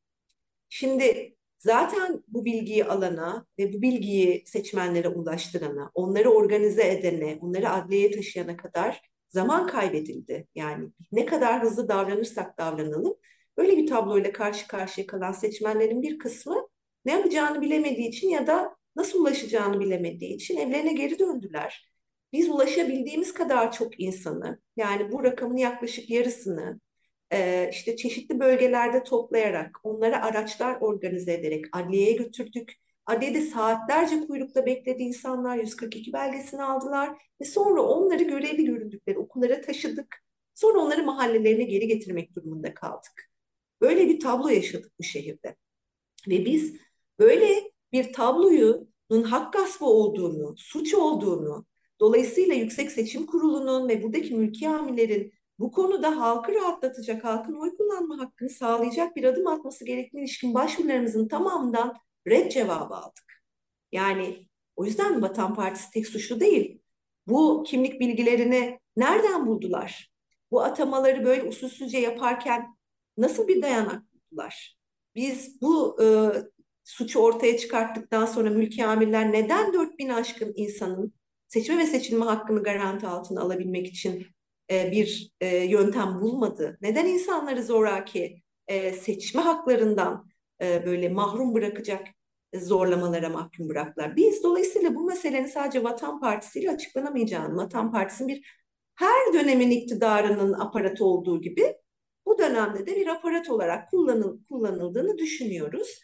Şimdi 0.70 1.36
zaten 1.58 2.24
bu 2.28 2.46
bilgiyi 2.46 2.86
alana 2.86 3.46
ve 3.60 3.74
bu 3.74 3.82
bilgiyi 3.82 4.44
seçmenlere 4.46 5.10
ulaştırana, 5.10 5.92
onları 5.94 6.30
organize 6.30 6.88
edene, 6.88 7.40
onları 7.42 7.70
adliyeye 7.70 8.12
taşıyana 8.12 8.58
kadar 8.58 9.02
zaman 9.30 9.68
kaybedildi. 9.68 10.48
Yani 10.56 10.90
ne 11.12 11.26
kadar 11.26 11.64
hızlı 11.64 11.90
davranırsak 11.90 12.58
davranalım, 12.58 13.16
böyle 13.58 13.78
bir 13.78 13.88
tabloyla 13.88 14.32
karşı 14.32 14.68
karşıya 14.68 15.08
kalan 15.08 15.32
seçmenlerin 15.32 16.02
bir 16.02 16.20
kısmı 16.20 16.68
ne 17.06 17.12
yapacağını 17.12 17.62
bilemediği 17.62 18.08
için 18.10 18.30
ya 18.30 18.48
da 18.48 18.76
nasıl 18.96 19.22
ulaşacağını 19.22 19.80
bilemediği 19.80 20.36
için 20.36 20.58
evlerine 20.58 20.94
geri 20.94 21.20
döndüler. 21.20 21.89
Biz 22.34 22.50
ulaşabildiğimiz 22.50 23.34
kadar 23.34 23.72
çok 23.72 24.00
insanı, 24.00 24.60
yani 24.78 25.12
bu 25.12 25.24
rakamın 25.24 25.58
yaklaşık 25.58 26.10
yarısını 26.10 26.80
e, 27.34 27.70
işte 27.72 27.96
çeşitli 27.96 28.39
bölgelerde 28.39 29.04
toplayarak, 29.04 29.78
onlara 29.84 30.26
araçlar 30.26 30.78
organize 30.82 31.34
ederek 31.34 31.65
adliyeye 31.72 32.13
götürdük. 32.13 32.74
Adliyede 33.06 33.41
saatlerce 33.41 34.28
kuyrukta 34.28 34.65
bekledi 34.65 35.04
insanlar 35.04 35.58
142 35.58 36.13
belgesini 36.13 36.63
aldılar 36.63 37.10
ve 37.41 37.46
sonra 37.46 37.82
onları 37.82 38.24
görevli 38.24 38.65
göründükleri 38.65 39.18
okullara 39.18 39.62
taşıdık. 39.62 40.26
Sonra 40.56 40.80
onları 40.80 41.03
mahallelerine 41.03 41.64
geri 41.64 41.88
getirmek 41.88 42.36
durumunda 42.36 42.74
kaldık. 42.74 43.32
Böyle 43.82 44.08
bir 44.08 44.20
tablo 44.20 44.49
yaşadık 44.49 44.91
bu 44.99 45.03
şehirde. 45.03 45.56
Ve 46.28 46.45
biz 46.45 46.76
böyle 47.20 47.72
bir 47.91 48.13
tablonun 48.13 49.24
hak 49.24 49.53
gaspı 49.53 49.86
olduğunu, 49.86 50.55
suç 50.57 50.93
olduğunu, 50.93 51.66
dolayısıyla 51.99 52.55
Yüksek 52.55 52.91
Seçim 52.91 53.26
Kurulu'nun 53.26 53.89
ve 53.89 54.03
buradaki 54.03 54.34
mülki 54.34 54.70
amirlerin 54.70 55.34
bu 55.59 55.72
konuda 55.72 56.18
halkı 56.22 56.55
rahatlatacak, 56.55 57.24
halkın 57.24 57.53
oy 57.53 57.78
kullanma 57.78 58.20
hakkını 58.20 58.49
sağlayacak 58.49 59.16
bir 59.16 59.24
adım 59.24 59.47
atması 59.47 59.86
gerektiğine 59.86 60.26
ilişkin 60.26 60.53
başvurularımızın 60.53 61.28
tamamından 61.28 61.97
red 62.28 62.51
cevabı 62.51 62.95
aldık. 62.95 63.43
Yani 63.91 64.47
o 64.76 64.86
yüzden 64.86 65.22
Vatan 65.22 65.53
Partisi 65.53 65.91
tek 65.91 66.07
suçlu 66.07 66.39
değil. 66.39 66.82
Bu 67.28 67.63
kimlik 67.68 67.99
bilgilerini 67.99 68.80
nereden 68.97 69.47
buldular? 69.47 70.11
Bu 70.51 70.61
atamaları 70.61 71.26
böyle 71.26 71.43
usulsüzce 71.43 71.97
yaparken 71.97 72.78
nasıl 73.18 73.47
bir 73.47 73.61
dayanak 73.61 74.03
buldular? 74.13 74.78
Biz 75.16 75.61
bu 75.61 76.03
e, 76.03 76.05
suçu 76.86 77.20
ortaya 77.20 77.58
çıkarttıktan 77.58 78.26
sonra 78.26 78.50
mülki 78.50 78.86
amirler 78.86 79.32
neden 79.32 79.74
4000 79.74 80.10
aşkın 80.10 80.54
insanın 80.56 81.14
seçme 81.48 81.78
ve 81.78 81.86
seçilme 81.86 82.26
hakkını 82.26 82.64
garanti 82.64 83.08
altına 83.08 83.42
alabilmek 83.42 83.88
için 83.88 84.28
e, 84.72 84.92
bir 84.92 85.32
e, 85.42 85.58
yöntem 85.58 86.22
bulmadı? 86.22 86.78
Neden 86.82 87.06
insanları 87.06 87.64
zoraki 87.64 88.42
e, 88.68 88.94
seçme 88.94 89.42
haklarından 89.42 90.30
e, 90.62 90.86
böyle 90.86 91.10
mahrum 91.10 91.54
bırakacak 91.54 92.08
zorlamalara 92.56 93.30
mahkum 93.30 93.70
bıraktılar? 93.70 94.16
Biz 94.16 94.44
dolayısıyla 94.44 94.96
bu 94.96 95.06
meselenin 95.06 95.48
sadece 95.48 95.84
Vatan 95.84 96.20
Partisi 96.20 96.60
ile 96.60 96.72
açıklanamayacağını, 96.72 97.56
Vatan 97.56 97.92
Partisi'nin 97.92 98.30
bir 98.30 98.66
her 98.96 99.34
dönemin 99.34 99.72
iktidarının 99.72 100.54
aparatı 100.54 101.06
olduğu 101.06 101.42
gibi 101.42 101.76
bu 102.26 102.40
dönemde 102.40 102.88
de 102.88 102.96
bir 102.96 103.08
aparat 103.08 103.50
olarak 103.50 103.90
kullanıl, 103.90 104.40
kullanıldığını 104.50 105.18
düşünüyoruz. 105.18 106.02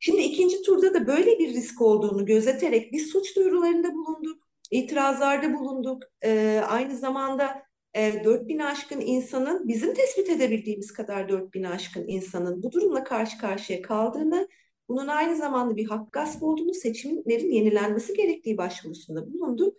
Şimdi 0.00 0.22
ikinci 0.22 0.62
turda 0.62 0.94
da 0.94 1.06
böyle 1.06 1.38
bir 1.38 1.48
risk 1.48 1.80
olduğunu 1.82 2.26
gözeterek 2.26 2.92
biz 2.92 3.06
suç 3.06 3.36
duyurularında 3.36 3.94
bulunduk, 3.94 4.42
itirazlarda 4.70 5.54
bulunduk. 5.54 6.02
Ee, 6.24 6.62
aynı 6.68 6.96
zamanda 6.96 7.62
e, 7.94 8.24
4000 8.24 8.58
aşkın 8.58 9.00
insanın 9.00 9.68
bizim 9.68 9.94
tespit 9.94 10.30
edebildiğimiz 10.30 10.92
kadar 10.92 11.28
4000 11.28 11.64
aşkın 11.64 12.08
insanın 12.08 12.62
bu 12.62 12.72
durumla 12.72 13.04
karşı 13.04 13.38
karşıya 13.38 13.82
kaldığını, 13.82 14.48
bunun 14.88 15.08
aynı 15.08 15.36
zamanda 15.36 15.76
bir 15.76 15.86
hak 15.88 16.12
gasp 16.12 16.42
olduğunu, 16.42 16.74
seçimlerin 16.74 17.50
yenilenmesi 17.50 18.14
gerektiği 18.14 18.58
başvurusunda 18.58 19.32
bulunduk. 19.32 19.76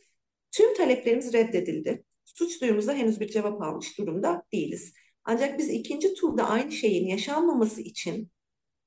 Tüm 0.51 0.73
taleplerimiz 0.73 1.33
reddedildi. 1.33 2.03
Suç 2.25 2.61
duyurumuza 2.61 2.93
henüz 2.93 3.19
bir 3.19 3.27
cevap 3.27 3.61
almış 3.61 3.97
durumda 3.97 4.43
değiliz. 4.53 4.93
Ancak 5.23 5.59
biz 5.59 5.69
ikinci 5.69 6.13
turda 6.13 6.49
aynı 6.49 6.71
şeyin 6.71 7.07
yaşanmaması 7.07 7.81
için 7.81 8.31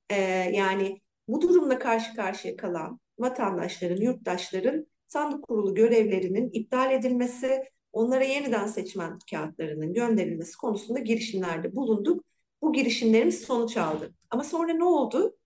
e, 0.09 0.15
yani 0.53 1.02
bu 1.27 1.41
durumla 1.41 1.79
karşı 1.79 2.15
karşıya 2.15 2.55
kalan 2.55 2.99
vatandaşların, 3.19 4.01
yurttaşların 4.01 4.87
sandık 5.07 5.43
kurulu 5.47 5.75
görevlerinin 5.75 6.49
iptal 6.53 6.91
edilmesi, 6.91 7.63
onlara 7.91 8.23
yeniden 8.23 8.67
seçmen 8.67 9.19
kağıtlarının 9.31 9.93
gönderilmesi 9.93 10.57
konusunda 10.57 10.99
girişimlerde 10.99 11.75
bulunduk. 11.75 12.23
Bu 12.61 12.73
girişimlerimiz 12.73 13.41
sonuç 13.41 13.77
aldı. 13.77 14.13
Ama 14.29 14.43
sonra 14.43 14.73
ne 14.73 14.83
oldu? 14.83 15.37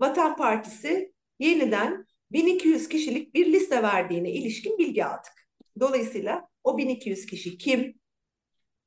Vatan 0.00 0.36
Partisi 0.36 1.12
yeniden 1.38 2.06
1200 2.32 2.88
kişilik 2.88 3.34
bir 3.34 3.52
liste 3.52 3.82
verdiğine 3.82 4.30
ilişkin 4.30 4.78
bilgi 4.78 5.04
aldık. 5.04 5.48
Dolayısıyla 5.80 6.48
o 6.64 6.78
1200 6.78 7.26
kişi 7.26 7.58
kim? 7.58 8.00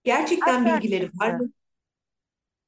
Gerçekten 0.03 0.65
bilgileri 0.65 1.09
var 1.13 1.33
mı? 1.33 1.51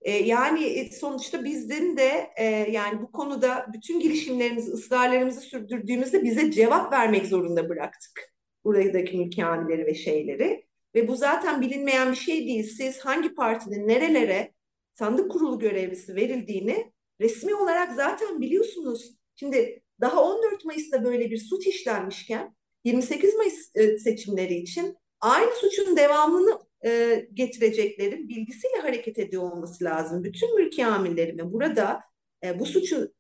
Ee, 0.02 0.12
yani 0.12 0.64
e, 0.64 0.92
sonuçta 0.92 1.44
bizden 1.44 1.98
de 1.98 2.30
e, 2.38 2.46
yani 2.72 3.02
bu 3.02 3.12
konuda 3.12 3.68
bütün 3.74 4.00
girişimlerimizi, 4.00 4.72
ısrarlarımızı 4.72 5.42
sürdürdüğümüzde 5.42 6.24
bize 6.24 6.52
cevap 6.52 6.94
vermek 6.94 7.26
zorunda 7.26 7.70
bıraktık. 7.70 8.34
Buradaki 8.64 9.18
mülkihaneleri 9.18 9.86
ve 9.86 9.96
şeyleri. 9.96 10.66
Ve 10.96 11.08
bu 11.08 11.16
zaten 11.16 11.62
bilinmeyen 11.62 12.12
bir 12.12 12.18
şey 12.18 12.48
değil. 12.48 12.64
Siz 12.78 13.00
hangi 13.00 13.34
partinin 13.34 13.88
nerelere 13.88 14.54
sandık 14.94 15.32
kurulu 15.32 15.60
görevlisi 15.60 16.16
verildiğini 16.16 16.92
resmi 17.22 17.56
olarak 17.56 17.96
zaten 17.96 18.42
biliyorsunuz. 18.42 19.16
Şimdi 19.36 19.84
daha 20.02 20.24
14 20.24 20.66
Mayıs'ta 20.66 21.04
böyle 21.04 21.32
bir 21.32 21.38
suç 21.38 21.68
işlenmişken 21.68 22.56
28 22.84 23.36
Mayıs 23.36 23.72
e, 23.76 23.98
seçimleri 23.98 24.56
için 24.56 24.98
aynı 25.22 25.56
suçun 25.56 25.98
devamını 25.98 26.60
e, 26.86 27.28
getireceklerin 27.34 28.30
bilgisiyle 28.30 28.78
hareket 28.82 29.20
ediyor 29.20 29.44
olması 29.44 29.84
lazım. 29.84 30.24
Bütün 30.24 30.56
mülki 30.56 30.86
amirlerime 30.86 31.52
burada 31.54 32.02
e, 32.44 32.60
bu 32.60 32.66
suçun 32.66 33.16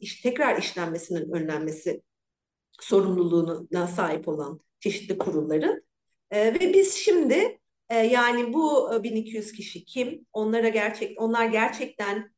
iş, 0.00 0.20
tekrar 0.20 0.58
işlenmesinin 0.58 1.32
önlenmesi 1.32 2.02
sorumluluğuna 2.80 3.86
sahip 3.86 4.28
olan 4.28 4.60
çeşitli 4.80 5.18
kurulların 5.18 5.82
ve 6.32 6.72
biz 6.74 6.94
şimdi 6.94 7.58
yani 7.90 8.52
bu 8.52 8.90
1200 9.02 9.52
kişi 9.52 9.84
kim? 9.84 10.26
Onlara 10.32 10.68
gerçek 10.68 11.20
onlar 11.22 11.46
gerçekten 11.46 12.32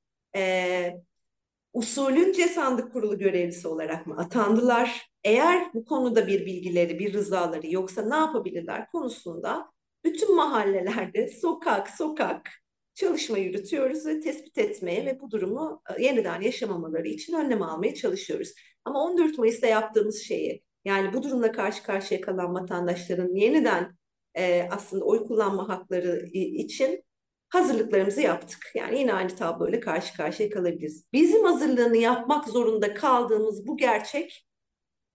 usulünce 1.72 2.48
sandık 2.48 2.92
kurulu 2.92 3.18
görevlisi 3.18 3.68
olarak 3.68 4.06
mı 4.06 4.16
atandılar? 4.18 5.10
Eğer 5.24 5.74
bu 5.74 5.84
konuda 5.84 6.26
bir 6.26 6.46
bilgileri, 6.46 6.98
bir 6.98 7.12
rızaları 7.12 7.66
yoksa 7.70 8.02
ne 8.02 8.16
yapabilirler 8.16 8.90
konusunda 8.90 9.71
bütün 10.04 10.36
mahallelerde 10.36 11.28
sokak 11.28 11.90
sokak 11.90 12.50
çalışma 12.94 13.38
yürütüyoruz 13.38 14.06
ve 14.06 14.20
tespit 14.20 14.58
etmeye 14.58 15.06
ve 15.06 15.20
bu 15.20 15.30
durumu 15.30 15.82
e, 15.96 16.02
yeniden 16.02 16.40
yaşamamaları 16.40 17.08
için 17.08 17.34
önlem 17.34 17.62
almaya 17.62 17.94
çalışıyoruz. 17.94 18.54
Ama 18.84 19.04
14 19.04 19.38
Mayıs'ta 19.38 19.66
yaptığımız 19.66 20.22
şeyi 20.22 20.62
yani 20.84 21.12
bu 21.12 21.22
durumla 21.22 21.52
karşı 21.52 21.82
karşıya 21.82 22.20
kalan 22.20 22.54
vatandaşların 22.54 23.34
yeniden 23.34 23.96
e, 24.34 24.68
aslında 24.70 25.04
oy 25.04 25.24
kullanma 25.24 25.68
hakları 25.68 26.26
için 26.32 27.04
hazırlıklarımızı 27.48 28.20
yaptık. 28.20 28.70
Yani 28.74 28.98
yine 28.98 29.12
aynı 29.12 29.36
tabloyla 29.36 29.80
karşı 29.80 30.16
karşıya 30.16 30.50
kalabiliriz. 30.50 31.08
Bizim 31.12 31.44
hazırlığını 31.44 31.96
yapmak 31.96 32.48
zorunda 32.48 32.94
kaldığımız 32.94 33.66
bu 33.66 33.76
gerçek 33.76 34.46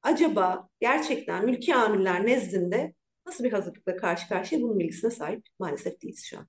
acaba 0.02 0.70
gerçekten 0.80 1.46
mülki 1.46 1.76
amirler 1.76 2.26
nezdinde 2.26 2.94
nasıl 3.28 3.44
bir 3.44 3.52
hazırlıkla 3.52 3.98
karşı 3.98 4.30
karşıya 4.30 4.62
bunun 4.62 4.80
bilgisine 4.80 5.12
sahip 5.12 5.44
maalesef 5.60 6.02
değiliz 6.02 6.26
şu 6.26 6.38
an. 6.38 6.48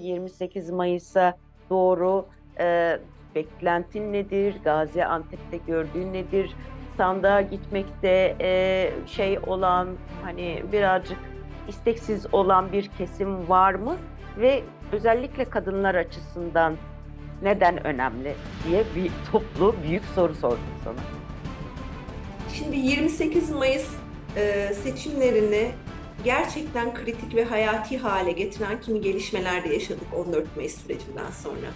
28 0.00 0.70
Mayıs'a 0.70 1.38
doğru 1.70 2.26
e, 2.60 2.98
beklentin 3.34 4.12
nedir? 4.12 4.54
Gaziantep'te 4.64 5.56
gördüğün 5.56 6.12
nedir? 6.12 6.54
Sandığa 6.96 7.40
gitmekte 7.40 8.36
e, 8.40 8.90
şey 9.06 9.38
olan 9.38 9.88
hani 10.22 10.62
birazcık 10.72 11.18
isteksiz 11.68 12.34
olan 12.34 12.72
bir 12.72 12.88
kesim 12.98 13.48
var 13.48 13.74
mı? 13.74 13.96
Ve 14.38 14.62
özellikle 14.92 15.44
kadınlar 15.44 15.94
açısından 15.94 16.76
neden 17.42 17.86
önemli 17.86 18.34
diye 18.68 18.84
bir 18.96 19.10
toplu 19.32 19.74
büyük 19.82 20.04
soru 20.04 20.34
sordum 20.34 20.58
sana. 20.84 21.19
Şimdi 22.54 22.76
28 22.76 23.50
Mayıs 23.50 23.86
e, 24.36 24.74
seçimlerini 24.82 25.70
gerçekten 26.24 26.94
kritik 26.94 27.34
ve 27.34 27.44
hayati 27.44 27.98
hale 27.98 28.32
getiren 28.32 28.80
kimi 28.80 29.00
gelişmeler 29.00 29.64
de 29.64 29.74
yaşadık 29.74 30.14
14 30.16 30.56
Mayıs 30.56 30.82
sürecinden 30.82 31.30
sonra. 31.42 31.66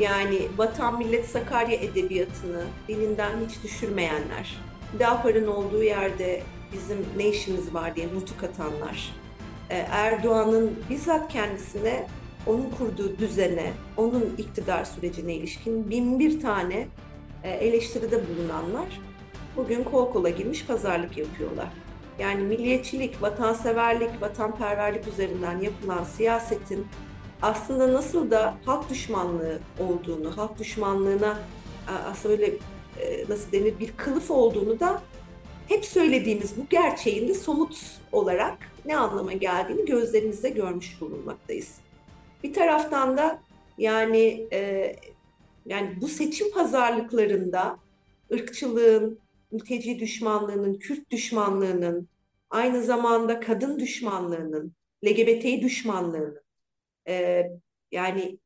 Yani 0.00 0.38
Vatan 0.56 0.98
Millet 0.98 1.26
Sakarya 1.26 1.76
edebiyatını 1.76 2.64
dilinden 2.88 3.32
hiç 3.48 3.62
düşürmeyenler, 3.62 4.56
Hüdapar'ın 4.94 5.46
olduğu 5.46 5.82
yerde 5.82 6.42
bizim 6.72 7.06
ne 7.16 7.28
işimiz 7.28 7.74
var 7.74 7.96
diye 7.96 8.06
nutuk 8.14 8.44
atanlar, 8.44 9.14
e, 9.70 9.76
Erdoğan'ın 9.76 10.78
bizzat 10.90 11.32
kendisine 11.32 12.06
onun 12.46 12.70
kurduğu 12.78 13.18
düzene, 13.18 13.72
onun 13.96 14.34
iktidar 14.38 14.84
sürecine 14.84 15.34
ilişkin 15.34 15.90
bin 15.90 16.18
bir 16.18 16.40
tane 16.40 16.88
e, 17.44 17.50
eleştiride 17.50 18.20
bulunanlar 18.28 19.07
bugün 19.58 19.84
kol 19.84 20.12
kola 20.12 20.28
girmiş 20.28 20.66
pazarlık 20.66 21.16
yapıyorlar. 21.16 21.68
Yani 22.18 22.42
milliyetçilik, 22.42 23.22
vatanseverlik, 23.22 24.22
vatanperverlik 24.22 25.08
üzerinden 25.08 25.60
yapılan 25.60 26.04
siyasetin 26.04 26.86
aslında 27.42 27.92
nasıl 27.92 28.30
da 28.30 28.54
halk 28.64 28.90
düşmanlığı 28.90 29.58
olduğunu, 29.78 30.36
halk 30.36 30.58
düşmanlığına 30.58 31.38
aslında 32.10 32.34
öyle 32.34 32.46
e, 33.00 33.24
nasıl 33.28 33.52
denir 33.52 33.78
bir 33.78 33.92
kılıf 33.96 34.30
olduğunu 34.30 34.80
da 34.80 35.02
hep 35.68 35.84
söylediğimiz 35.84 36.56
bu 36.56 36.66
gerçeğin 36.70 37.28
de 37.28 37.34
somut 37.34 38.00
olarak 38.12 38.58
ne 38.84 38.96
anlama 38.96 39.32
geldiğini 39.32 39.84
gözlerimizde 39.84 40.48
görmüş 40.48 41.00
bulunmaktayız. 41.00 41.74
Bir 42.44 42.54
taraftan 42.54 43.16
da 43.16 43.38
yani 43.78 44.46
e, 44.52 44.92
yani 45.66 45.98
bu 46.00 46.08
seçim 46.08 46.50
pazarlıklarında 46.50 47.78
ırkçılığın, 48.32 49.18
mülteci 49.50 49.98
düşmanlığının, 49.98 50.74
Kürt 50.78 51.10
düşmanlığının, 51.10 52.08
aynı 52.50 52.82
zamanda 52.82 53.40
kadın 53.40 53.78
düşmanlığının, 53.78 54.74
LGBT 55.04 55.62
düşmanlığının, 55.62 56.40
e, 57.08 57.44
yani 57.92 58.38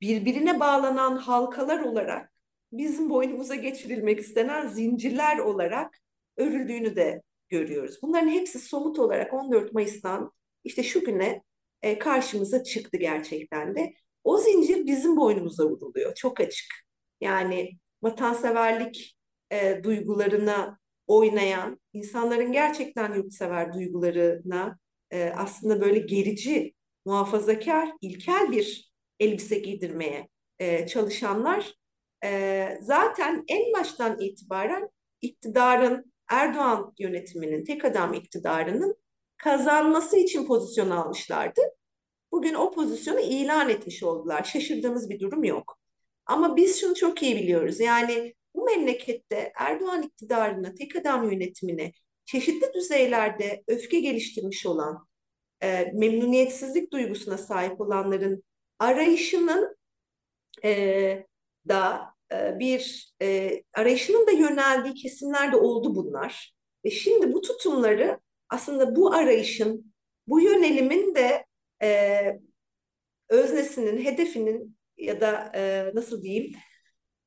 birbirine 0.00 0.60
bağlanan 0.60 1.16
halkalar 1.16 1.80
olarak 1.80 2.32
bizim 2.72 3.10
boynumuza 3.10 3.54
geçirilmek 3.54 4.20
istenen 4.20 4.68
zincirler 4.68 5.38
olarak 5.38 5.98
örüldüğünü 6.36 6.96
de 6.96 7.22
görüyoruz. 7.48 7.98
Bunların 8.02 8.28
hepsi 8.28 8.58
somut 8.58 8.98
olarak 8.98 9.34
14 9.34 9.72
Mayıs'tan 9.72 10.32
işte 10.64 10.82
şu 10.82 11.04
güne 11.04 11.42
e, 11.82 11.98
karşımıza 11.98 12.64
çıktı 12.64 12.96
gerçekten 12.96 13.74
de. 13.76 13.94
O 14.24 14.38
zincir 14.38 14.86
bizim 14.86 15.16
boynumuza 15.16 15.64
vuruluyor. 15.64 16.14
Çok 16.14 16.40
açık. 16.40 16.66
Yani 17.20 17.78
vatanseverlik 18.02 19.16
e, 19.52 19.80
duygularına 19.84 20.78
oynayan, 21.06 21.80
insanların 21.92 22.52
gerçekten 22.52 23.14
yurtsever 23.14 23.74
duygularına 23.74 24.78
e, 25.10 25.32
aslında 25.36 25.80
böyle 25.80 25.98
gerici, 25.98 26.74
muhafazakar, 27.04 27.92
ilkel 28.00 28.52
bir 28.52 28.92
elbise 29.20 29.58
giydirmeye 29.58 30.28
e, 30.58 30.86
çalışanlar 30.86 31.74
e, 32.24 32.78
zaten 32.80 33.44
en 33.48 33.72
baştan 33.72 34.20
itibaren 34.20 34.88
iktidarın 35.20 36.12
Erdoğan 36.28 36.94
yönetiminin, 36.98 37.64
tek 37.64 37.84
adam 37.84 38.14
iktidarının 38.14 38.96
kazanması 39.36 40.16
için 40.16 40.46
pozisyon 40.46 40.90
almışlardı. 40.90 41.60
Bugün 42.32 42.54
o 42.54 42.70
pozisyonu 42.70 43.20
ilan 43.20 43.68
etmiş 43.68 44.02
oldular. 44.02 44.44
Şaşırdığımız 44.44 45.10
bir 45.10 45.20
durum 45.20 45.44
yok. 45.44 45.78
Ama 46.26 46.56
biz 46.56 46.80
şunu 46.80 46.94
çok 46.94 47.22
iyi 47.22 47.36
biliyoruz. 47.36 47.80
Yani 47.80 48.34
bu 48.62 48.66
memlekette 48.66 49.52
Erdoğan 49.56 50.02
iktidarına, 50.02 50.74
tek 50.74 50.96
adam 50.96 51.30
yönetimine 51.32 51.92
çeşitli 52.24 52.74
düzeylerde 52.74 53.62
öfke 53.68 54.00
geliştirmiş 54.00 54.66
olan, 54.66 55.06
e, 55.62 55.92
memnuniyetsizlik 55.94 56.92
duygusuna 56.92 57.38
sahip 57.38 57.80
olanların 57.80 58.44
arayışının 58.78 59.76
e, 60.64 61.26
da 61.68 62.14
e, 62.32 62.58
bir 62.58 63.12
e, 63.22 63.62
arayışının 63.74 64.26
da 64.26 64.30
yöneldiği 64.30 64.94
kesimler 64.94 65.52
de 65.52 65.56
oldu 65.56 65.94
bunlar. 65.94 66.54
Ve 66.84 66.90
şimdi 66.90 67.32
bu 67.32 67.40
tutumları 67.40 68.20
aslında 68.48 68.96
bu 68.96 69.14
arayışın, 69.14 69.94
bu 70.26 70.40
yönelimin 70.40 71.14
de 71.14 71.44
e, 71.82 72.22
öznesinin, 73.28 74.04
hedefinin 74.04 74.76
ya 74.96 75.20
da 75.20 75.52
e, 75.54 75.90
nasıl 75.94 76.22
diyeyim 76.22 76.52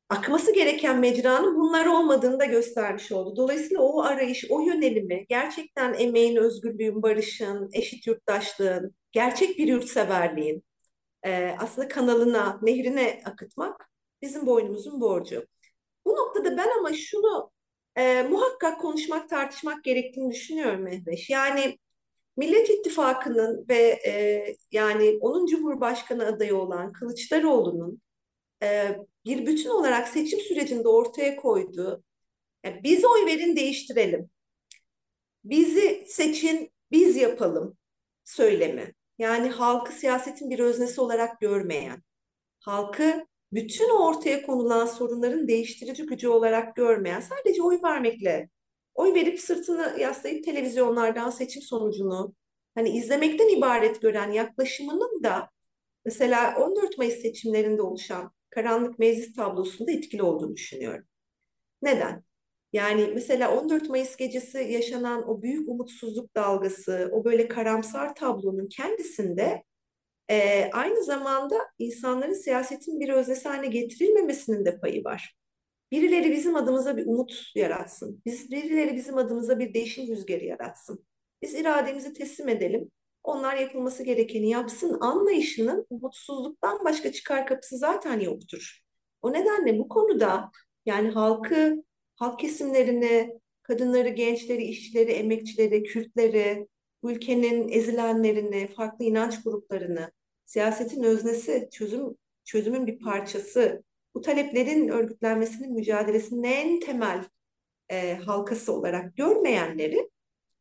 akması 0.09 0.53
gereken 0.53 0.99
mecranın 0.99 1.55
bunlar 1.55 1.85
olmadığını 1.85 2.39
da 2.39 2.45
göstermiş 2.45 3.11
oldu. 3.11 3.35
Dolayısıyla 3.35 3.81
o 3.81 4.01
arayış, 4.03 4.45
o 4.49 4.59
yönelimi 4.61 5.25
gerçekten 5.29 5.93
emeğin, 5.93 6.35
özgürlüğün, 6.35 7.03
barışın, 7.03 7.69
eşit 7.73 8.07
yurttaşlığın, 8.07 8.95
gerçek 9.11 9.57
bir 9.57 9.67
yurtseverliğin 9.67 10.63
e, 11.25 11.55
aslında 11.59 11.87
kanalına, 11.87 12.59
nehrine 12.61 13.21
akıtmak 13.25 13.89
bizim 14.21 14.45
boynumuzun 14.45 15.01
borcu. 15.01 15.45
Bu 16.05 16.15
noktada 16.15 16.57
ben 16.57 16.69
ama 16.79 16.93
şunu 16.93 17.51
e, 17.95 18.23
muhakkak 18.23 18.81
konuşmak, 18.81 19.29
tartışmak 19.29 19.83
gerektiğini 19.83 20.31
düşünüyorum 20.31 20.81
Mehveş. 20.81 21.29
Yani 21.29 21.79
Millet 22.37 22.69
İttifakı'nın 22.69 23.65
ve 23.69 23.99
e, 24.07 24.45
yani 24.71 25.17
onun 25.21 25.45
Cumhurbaşkanı 25.45 26.25
adayı 26.25 26.55
olan 26.55 26.91
Kılıçdaroğlu'nun 26.91 28.01
e, 28.63 28.97
bir 29.25 29.45
bütün 29.45 29.69
olarak 29.69 30.07
seçim 30.07 30.39
sürecinde 30.39 30.87
ortaya 30.87 31.35
koyduğu 31.35 32.03
yani 32.63 32.81
biz 32.83 33.05
oy 33.05 33.25
verin 33.25 33.55
değiştirelim. 33.55 34.29
Bizi 35.43 36.05
seçin, 36.07 36.71
biz 36.91 37.15
yapalım 37.15 37.77
söylemi. 38.23 38.93
Yani 39.17 39.49
halkı 39.49 39.93
siyasetin 39.93 40.49
bir 40.49 40.59
öznesi 40.59 41.01
olarak 41.01 41.41
görmeyen, 41.41 42.03
halkı 42.59 43.25
bütün 43.53 43.89
ortaya 43.89 44.45
konulan 44.45 44.85
sorunların 44.85 45.47
değiştirici 45.47 46.05
gücü 46.05 46.27
olarak 46.27 46.75
görmeyen, 46.75 47.19
sadece 47.19 47.61
oy 47.61 47.79
vermekle, 47.83 48.49
oy 48.93 49.13
verip 49.13 49.39
sırtını 49.39 49.95
yaslayıp 49.99 50.45
televizyonlardan 50.45 51.29
seçim 51.29 51.61
sonucunu 51.61 52.35
hani 52.75 52.89
izlemekten 52.89 53.57
ibaret 53.57 54.01
gören 54.01 54.31
yaklaşımının 54.31 55.23
da 55.23 55.49
mesela 56.05 56.55
14 56.57 56.97
Mayıs 56.97 57.21
seçimlerinde 57.21 57.81
oluşan 57.81 58.31
karanlık 58.55 58.99
meclis 58.99 59.33
tablosunda 59.33 59.91
etkili 59.91 60.23
olduğunu 60.23 60.55
düşünüyorum. 60.55 61.05
Neden? 61.81 62.23
Yani 62.73 63.11
mesela 63.13 63.59
14 63.59 63.89
Mayıs 63.89 64.15
gecesi 64.15 64.57
yaşanan 64.57 65.29
o 65.29 65.41
büyük 65.41 65.69
umutsuzluk 65.69 66.35
dalgası, 66.35 67.09
o 67.13 67.25
böyle 67.25 67.47
karamsar 67.47 68.15
tablonun 68.15 68.67
kendisinde 68.67 69.63
e, 70.29 70.69
aynı 70.73 71.03
zamanda 71.03 71.55
insanların 71.79 72.33
siyasetin 72.33 72.99
bir 72.99 73.09
öznesi 73.09 73.49
haline 73.49 73.67
getirilmemesinin 73.67 74.65
de 74.65 74.79
payı 74.79 75.03
var. 75.03 75.35
Birileri 75.91 76.31
bizim 76.31 76.55
adımıza 76.55 76.97
bir 76.97 77.05
umut 77.05 77.51
yaratsın. 77.55 78.21
Biz 78.25 78.51
birileri 78.51 78.95
bizim 78.95 79.17
adımıza 79.17 79.59
bir 79.59 79.73
değişim 79.73 80.07
rüzgarı 80.07 80.45
yaratsın. 80.45 81.05
Biz 81.41 81.55
irademizi 81.55 82.13
teslim 82.13 82.49
edelim. 82.49 82.91
Onlar 83.25 83.55
yapılması 83.55 84.03
gerekeni 84.03 84.49
yapsın 84.49 84.97
anlayışının 85.01 85.85
umutsuzluktan 85.89 86.85
başka 86.85 87.11
çıkar 87.11 87.47
kapısı 87.47 87.77
zaten 87.77 88.19
yoktur. 88.19 88.81
O 89.21 89.33
nedenle 89.33 89.79
bu 89.79 89.89
konuda 89.89 90.51
yani 90.85 91.09
halkı, 91.09 91.83
halk 92.15 92.39
kesimlerini, 92.39 93.39
kadınları, 93.61 94.09
gençleri, 94.09 94.63
işçileri, 94.63 95.11
emekçileri, 95.11 95.83
Kürtleri, 95.83 96.67
bu 97.03 97.11
ülkenin 97.11 97.69
ezilenlerini, 97.69 98.67
farklı 98.67 99.05
inanç 99.05 99.43
gruplarını, 99.43 100.11
siyasetin 100.45 101.03
öznesi, 101.03 101.69
çözüm 101.71 102.15
çözümün 102.43 102.87
bir 102.87 102.99
parçası, 102.99 103.83
bu 104.15 104.21
taleplerin 104.21 104.87
örgütlenmesinin 104.87 105.73
mücadelesinin 105.73 106.43
en 106.43 106.79
temel 106.79 107.23
e, 107.89 108.15
halkası 108.15 108.73
olarak 108.73 109.17
görmeyenleri 109.17 110.09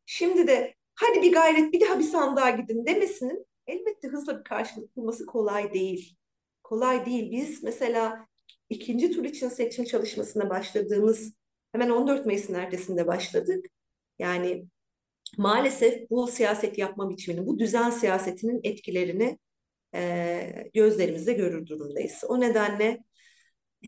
şimdi 0.05 0.47
de 0.47 0.75
hadi 0.95 1.21
bir 1.21 1.31
gayret 1.33 1.73
bir 1.73 1.81
daha 1.81 1.99
bir 1.99 2.03
sandığa 2.03 2.49
gidin 2.49 2.85
demesinin 2.85 3.45
elbette 3.67 4.07
hızla 4.07 4.39
bir 4.39 4.43
karşılık 4.43 4.95
bulması 4.95 5.25
kolay 5.25 5.73
değil. 5.73 6.15
Kolay 6.63 7.05
değil. 7.05 7.31
Biz 7.31 7.63
mesela 7.63 8.27
ikinci 8.69 9.11
tur 9.11 9.23
için 9.23 9.49
seçim 9.49 9.85
çalışmasına 9.85 10.49
başladığımız 10.49 11.33
hemen 11.71 11.89
14 11.89 12.25
Mayıs'ın 12.25 12.53
ertesinde 12.53 13.07
başladık. 13.07 13.65
Yani 14.19 14.65
maalesef 15.37 16.09
bu 16.09 16.27
siyaset 16.27 16.77
yapma 16.77 17.09
biçiminin, 17.09 17.47
bu 17.47 17.59
düzen 17.59 17.89
siyasetinin 17.89 18.59
etkilerini 18.63 19.39
e, 19.95 20.69
gözlerimizde 20.73 21.33
görür 21.33 21.67
durumdayız. 21.67 22.23
O 22.27 22.39
nedenle 22.39 23.03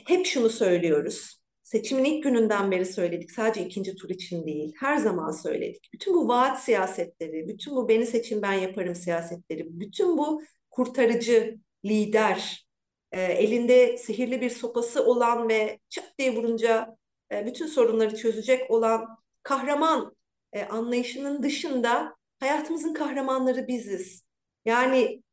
hep 0.07 0.25
şunu 0.25 0.49
söylüyoruz. 0.49 1.41
Seçimin 1.67 2.03
ilk 2.03 2.23
gününden 2.23 2.71
beri 2.71 2.85
söyledik. 2.85 3.31
Sadece 3.31 3.65
ikinci 3.65 3.95
tur 3.95 4.09
için 4.09 4.45
değil. 4.45 4.73
Her 4.79 4.97
zaman 4.97 5.31
söyledik. 5.31 5.89
Bütün 5.93 6.13
bu 6.13 6.27
vaat 6.27 6.63
siyasetleri, 6.63 7.47
bütün 7.47 7.75
bu 7.75 7.89
beni 7.89 8.05
seçin 8.05 8.41
ben 8.41 8.53
yaparım 8.53 8.95
siyasetleri, 8.95 9.79
bütün 9.79 10.17
bu 10.17 10.41
kurtarıcı 10.71 11.57
lider, 11.85 12.67
e, 13.11 13.21
elinde 13.21 13.97
sihirli 13.97 14.41
bir 14.41 14.49
sopası 14.49 15.05
olan 15.05 15.49
ve 15.49 15.79
çat 15.89 16.13
diye 16.19 16.35
vurunca 16.35 16.97
e, 17.31 17.45
bütün 17.45 17.67
sorunları 17.67 18.15
çözecek 18.15 18.71
olan 18.71 19.17
kahraman 19.43 20.15
e, 20.53 20.65
anlayışının 20.65 21.43
dışında 21.43 22.15
hayatımızın 22.39 22.93
kahramanları 22.93 23.67
biziz. 23.67 24.25
Yani 24.65 25.23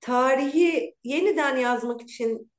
tarihi 0.00 0.94
yeniden 1.04 1.56
yazmak 1.56 2.02
için 2.02 2.50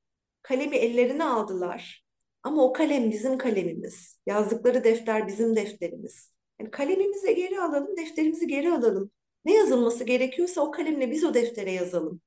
kalemi 0.42 0.76
ellerine 0.76 1.24
aldılar. 1.24 2.07
Ama 2.42 2.64
o 2.64 2.72
kalem 2.72 3.10
bizim 3.10 3.38
kalemimiz. 3.38 4.20
Yazdıkları 4.26 4.84
defter 4.84 5.26
bizim 5.26 5.56
defterimiz. 5.56 6.32
Yani 6.60 6.70
kalemimizi 6.70 7.34
geri 7.34 7.60
alalım, 7.60 7.96
defterimizi 7.96 8.46
geri 8.46 8.72
alalım. 8.72 9.10
Ne 9.44 9.54
yazılması 9.54 10.04
gerekiyorsa 10.04 10.60
o 10.60 10.70
kalemle 10.70 11.10
biz 11.10 11.24
o 11.24 11.34
deftere 11.34 11.72
yazalım. 11.72 12.20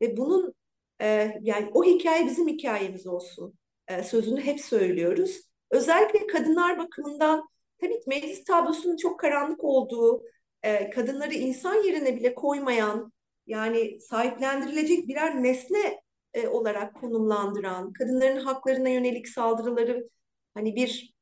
Ve 0.00 0.16
bunun 0.16 0.54
e, 1.00 1.38
yani 1.42 1.70
o 1.74 1.84
hikaye 1.84 2.26
bizim 2.26 2.48
hikayemiz 2.48 3.06
olsun 3.06 3.54
e, 3.88 4.02
sözünü 4.02 4.40
hep 4.40 4.60
söylüyoruz. 4.60 5.40
Özellikle 5.70 6.26
kadınlar 6.26 6.78
bakımından 6.78 7.48
tabii 7.80 8.00
meclis 8.06 8.44
tablosunun 8.44 8.96
çok 8.96 9.20
karanlık 9.20 9.64
olduğu, 9.64 10.22
e, 10.62 10.90
kadınları 10.90 11.34
insan 11.34 11.74
yerine 11.74 12.16
bile 12.16 12.34
koymayan, 12.34 13.12
yani 13.46 14.00
sahiplendirilecek 14.00 15.08
birer 15.08 15.42
nesne 15.42 16.00
e, 16.34 16.48
olarak 16.48 17.00
konumlandıran, 17.00 17.92
kadınların 17.92 18.44
haklarına 18.44 18.88
yönelik 18.88 19.28
saldırıları 19.28 20.08
hani 20.54 20.76
bir 20.76 21.14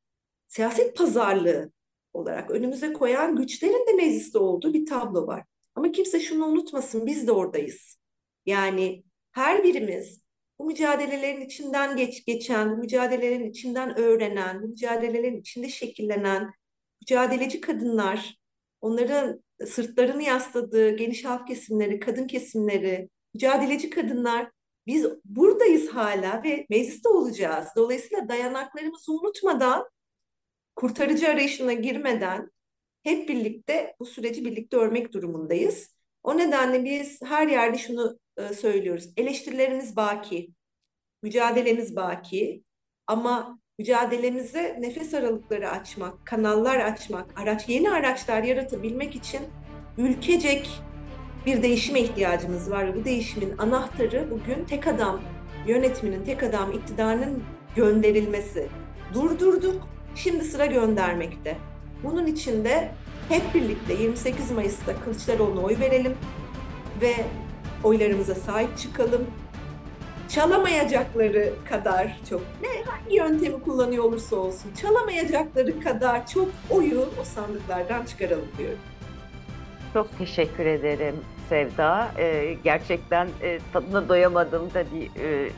siyaset 0.47 0.97
pazarlığı 0.97 1.71
olarak 2.13 2.51
önümüze 2.51 2.93
koyan 2.93 3.35
güçlerin 3.35 3.87
de 3.87 3.93
mecliste 3.93 4.37
olduğu 4.37 4.73
bir 4.73 4.85
tablo 4.85 5.27
var. 5.27 5.43
Ama 5.75 5.91
kimse 5.91 6.19
şunu 6.19 6.45
unutmasın, 6.45 7.05
biz 7.05 7.27
de 7.27 7.31
oradayız. 7.31 7.97
Yani 8.45 9.03
her 9.31 9.63
birimiz 9.63 10.21
bu 10.59 10.65
mücadelelerin 10.65 11.41
içinden 11.41 11.97
geç, 11.97 12.25
geçen, 12.25 12.71
bu 12.71 12.77
mücadelelerin 12.77 13.49
içinden 13.49 13.97
öğrenen, 13.97 14.63
bu 14.63 14.67
mücadelelerin 14.67 15.41
içinde 15.41 15.69
şekillenen 15.69 16.51
mücadeleci 17.01 17.61
kadınlar, 17.61 18.37
onların 18.81 19.43
sırtlarını 19.65 20.23
yasladığı 20.23 20.95
geniş 20.95 21.25
halk 21.25 21.47
kesimleri, 21.47 21.99
kadın 21.99 22.27
kesimleri, 22.27 23.09
mücadeleci 23.33 23.89
kadınlar 23.89 24.51
biz 24.87 25.05
buradayız 25.25 25.89
hala 25.89 26.43
ve 26.43 26.65
mecliste 26.69 27.09
olacağız. 27.09 27.67
Dolayısıyla 27.75 28.29
dayanaklarımızı 28.29 29.11
unutmadan, 29.11 29.89
kurtarıcı 30.75 31.29
arayışına 31.29 31.73
girmeden 31.73 32.51
hep 33.03 33.29
birlikte 33.29 33.95
bu 33.99 34.05
süreci 34.05 34.45
birlikte 34.45 34.77
örmek 34.77 35.13
durumundayız. 35.13 35.95
O 36.23 36.37
nedenle 36.37 36.85
biz 36.85 37.21
her 37.21 37.47
yerde 37.47 37.77
şunu 37.77 38.19
e, 38.37 38.53
söylüyoruz. 38.53 39.09
Eleştirilerimiz 39.17 39.95
baki, 39.95 40.49
mücadelemiz 41.21 41.95
baki 41.95 42.63
ama 43.07 43.59
mücadelemize 43.79 44.77
nefes 44.79 45.13
aralıkları 45.13 45.69
açmak, 45.69 46.25
kanallar 46.25 46.79
açmak, 46.79 47.39
araç 47.41 47.69
yeni 47.69 47.91
araçlar 47.91 48.43
yaratabilmek 48.43 49.15
için 49.15 49.41
ülkecek 49.97 50.69
bir 51.45 51.63
değişime 51.63 51.99
ihtiyacımız 51.99 52.71
var. 52.71 52.95
Bu 52.95 53.05
değişimin 53.05 53.57
anahtarı 53.57 54.27
bugün 54.31 54.65
tek 54.65 54.87
adam 54.87 55.21
yönetiminin, 55.67 56.25
tek 56.25 56.43
adam 56.43 56.71
iktidarının 56.71 57.43
gönderilmesi. 57.75 58.67
Durdurduk, 59.13 59.87
şimdi 60.15 60.43
sıra 60.43 60.65
göndermekte. 60.65 61.57
Bunun 62.03 62.25
için 62.25 62.65
de 62.65 62.91
hep 63.29 63.53
birlikte 63.53 63.93
28 63.93 64.51
Mayıs'ta 64.51 64.99
Kılıçdaroğlu'na 65.03 65.61
oy 65.61 65.79
verelim 65.79 66.15
ve 67.01 67.13
oylarımıza 67.83 68.35
sahip 68.35 68.77
çıkalım. 68.77 69.27
Çalamayacakları 70.29 71.53
kadar 71.69 72.19
çok, 72.29 72.41
ne 72.61 72.83
hangi 72.91 73.15
yöntemi 73.15 73.63
kullanıyor 73.63 74.03
olursa 74.03 74.35
olsun, 74.35 74.71
çalamayacakları 74.81 75.79
kadar 75.79 76.27
çok 76.27 76.49
oyu 76.69 77.05
o 77.21 77.23
sandıklardan 77.23 78.05
çıkaralım 78.05 78.47
diyorum. 78.57 78.79
Çok 79.93 80.17
teşekkür 80.17 80.65
ederim 80.65 81.15
Sevda. 81.49 82.11
Ee, 82.17 82.57
gerçekten 82.63 83.27
e, 83.41 83.59
tadına 83.73 84.09
doyamadığım 84.09 84.73
da 84.73 84.83
bir 84.93 85.23
e, 85.23 85.49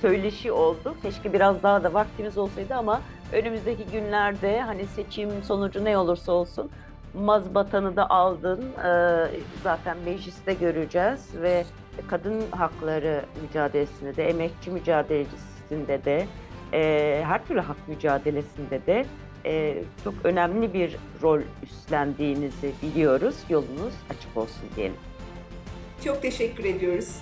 söyleşi 0.00 0.52
oldu. 0.52 0.96
Keşke 1.02 1.32
biraz 1.32 1.62
daha 1.62 1.84
da 1.84 1.94
vaktimiz 1.94 2.38
olsaydı 2.38 2.74
ama 2.74 3.00
önümüzdeki 3.32 3.84
günlerde 3.92 4.60
hani 4.60 4.86
seçim 4.86 5.42
sonucu 5.42 5.84
ne 5.84 5.98
olursa 5.98 6.32
olsun 6.32 6.70
mazbatanı 7.14 7.96
da 7.96 8.10
aldın. 8.10 8.64
Ee, 8.84 9.26
zaten 9.62 9.96
mecliste 10.04 10.54
göreceğiz 10.54 11.30
ve 11.42 11.64
kadın 12.08 12.42
hakları 12.50 13.22
mücadelesinde 13.42 14.16
de, 14.16 14.28
emekçi 14.28 14.70
mücadelesinde 14.70 16.04
de, 16.04 16.26
e, 16.72 17.22
her 17.26 17.46
türlü 17.46 17.60
hak 17.60 17.88
mücadelesinde 17.88 18.86
de 18.86 19.06
e, 19.44 19.82
çok 20.04 20.14
önemli 20.24 20.74
bir 20.74 20.96
rol 21.22 21.40
üstlendiğinizi 21.62 22.72
biliyoruz. 22.82 23.36
Yolunuz 23.48 23.94
açık 24.10 24.36
olsun 24.36 24.62
diyelim. 24.76 24.96
Çok 26.04 26.22
teşekkür 26.22 26.64
ediyoruz. 26.64 27.16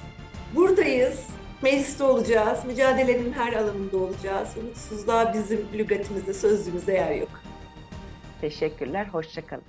Buradayız. 0.55 1.27
Mecliste 1.63 2.05
olacağız. 2.05 2.65
Mücadelenin 2.65 3.33
her 3.33 3.53
alanında 3.53 3.97
olacağız. 3.97 4.49
Umutsuzluğa 4.63 5.35
bizim 5.35 5.61
lügatimizde, 5.75 6.35
sözlüğümüzde 6.35 6.93
yer 6.93 7.15
yok. 7.15 7.31
Teşekkürler, 8.41 9.07
hoşçakalın. 9.07 9.65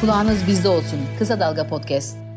Kulağınız 0.00 0.46
bizde 0.46 0.68
olsun. 0.68 1.00
Kısa 1.18 1.40
Dalga 1.40 1.66
Podcast. 1.66 2.29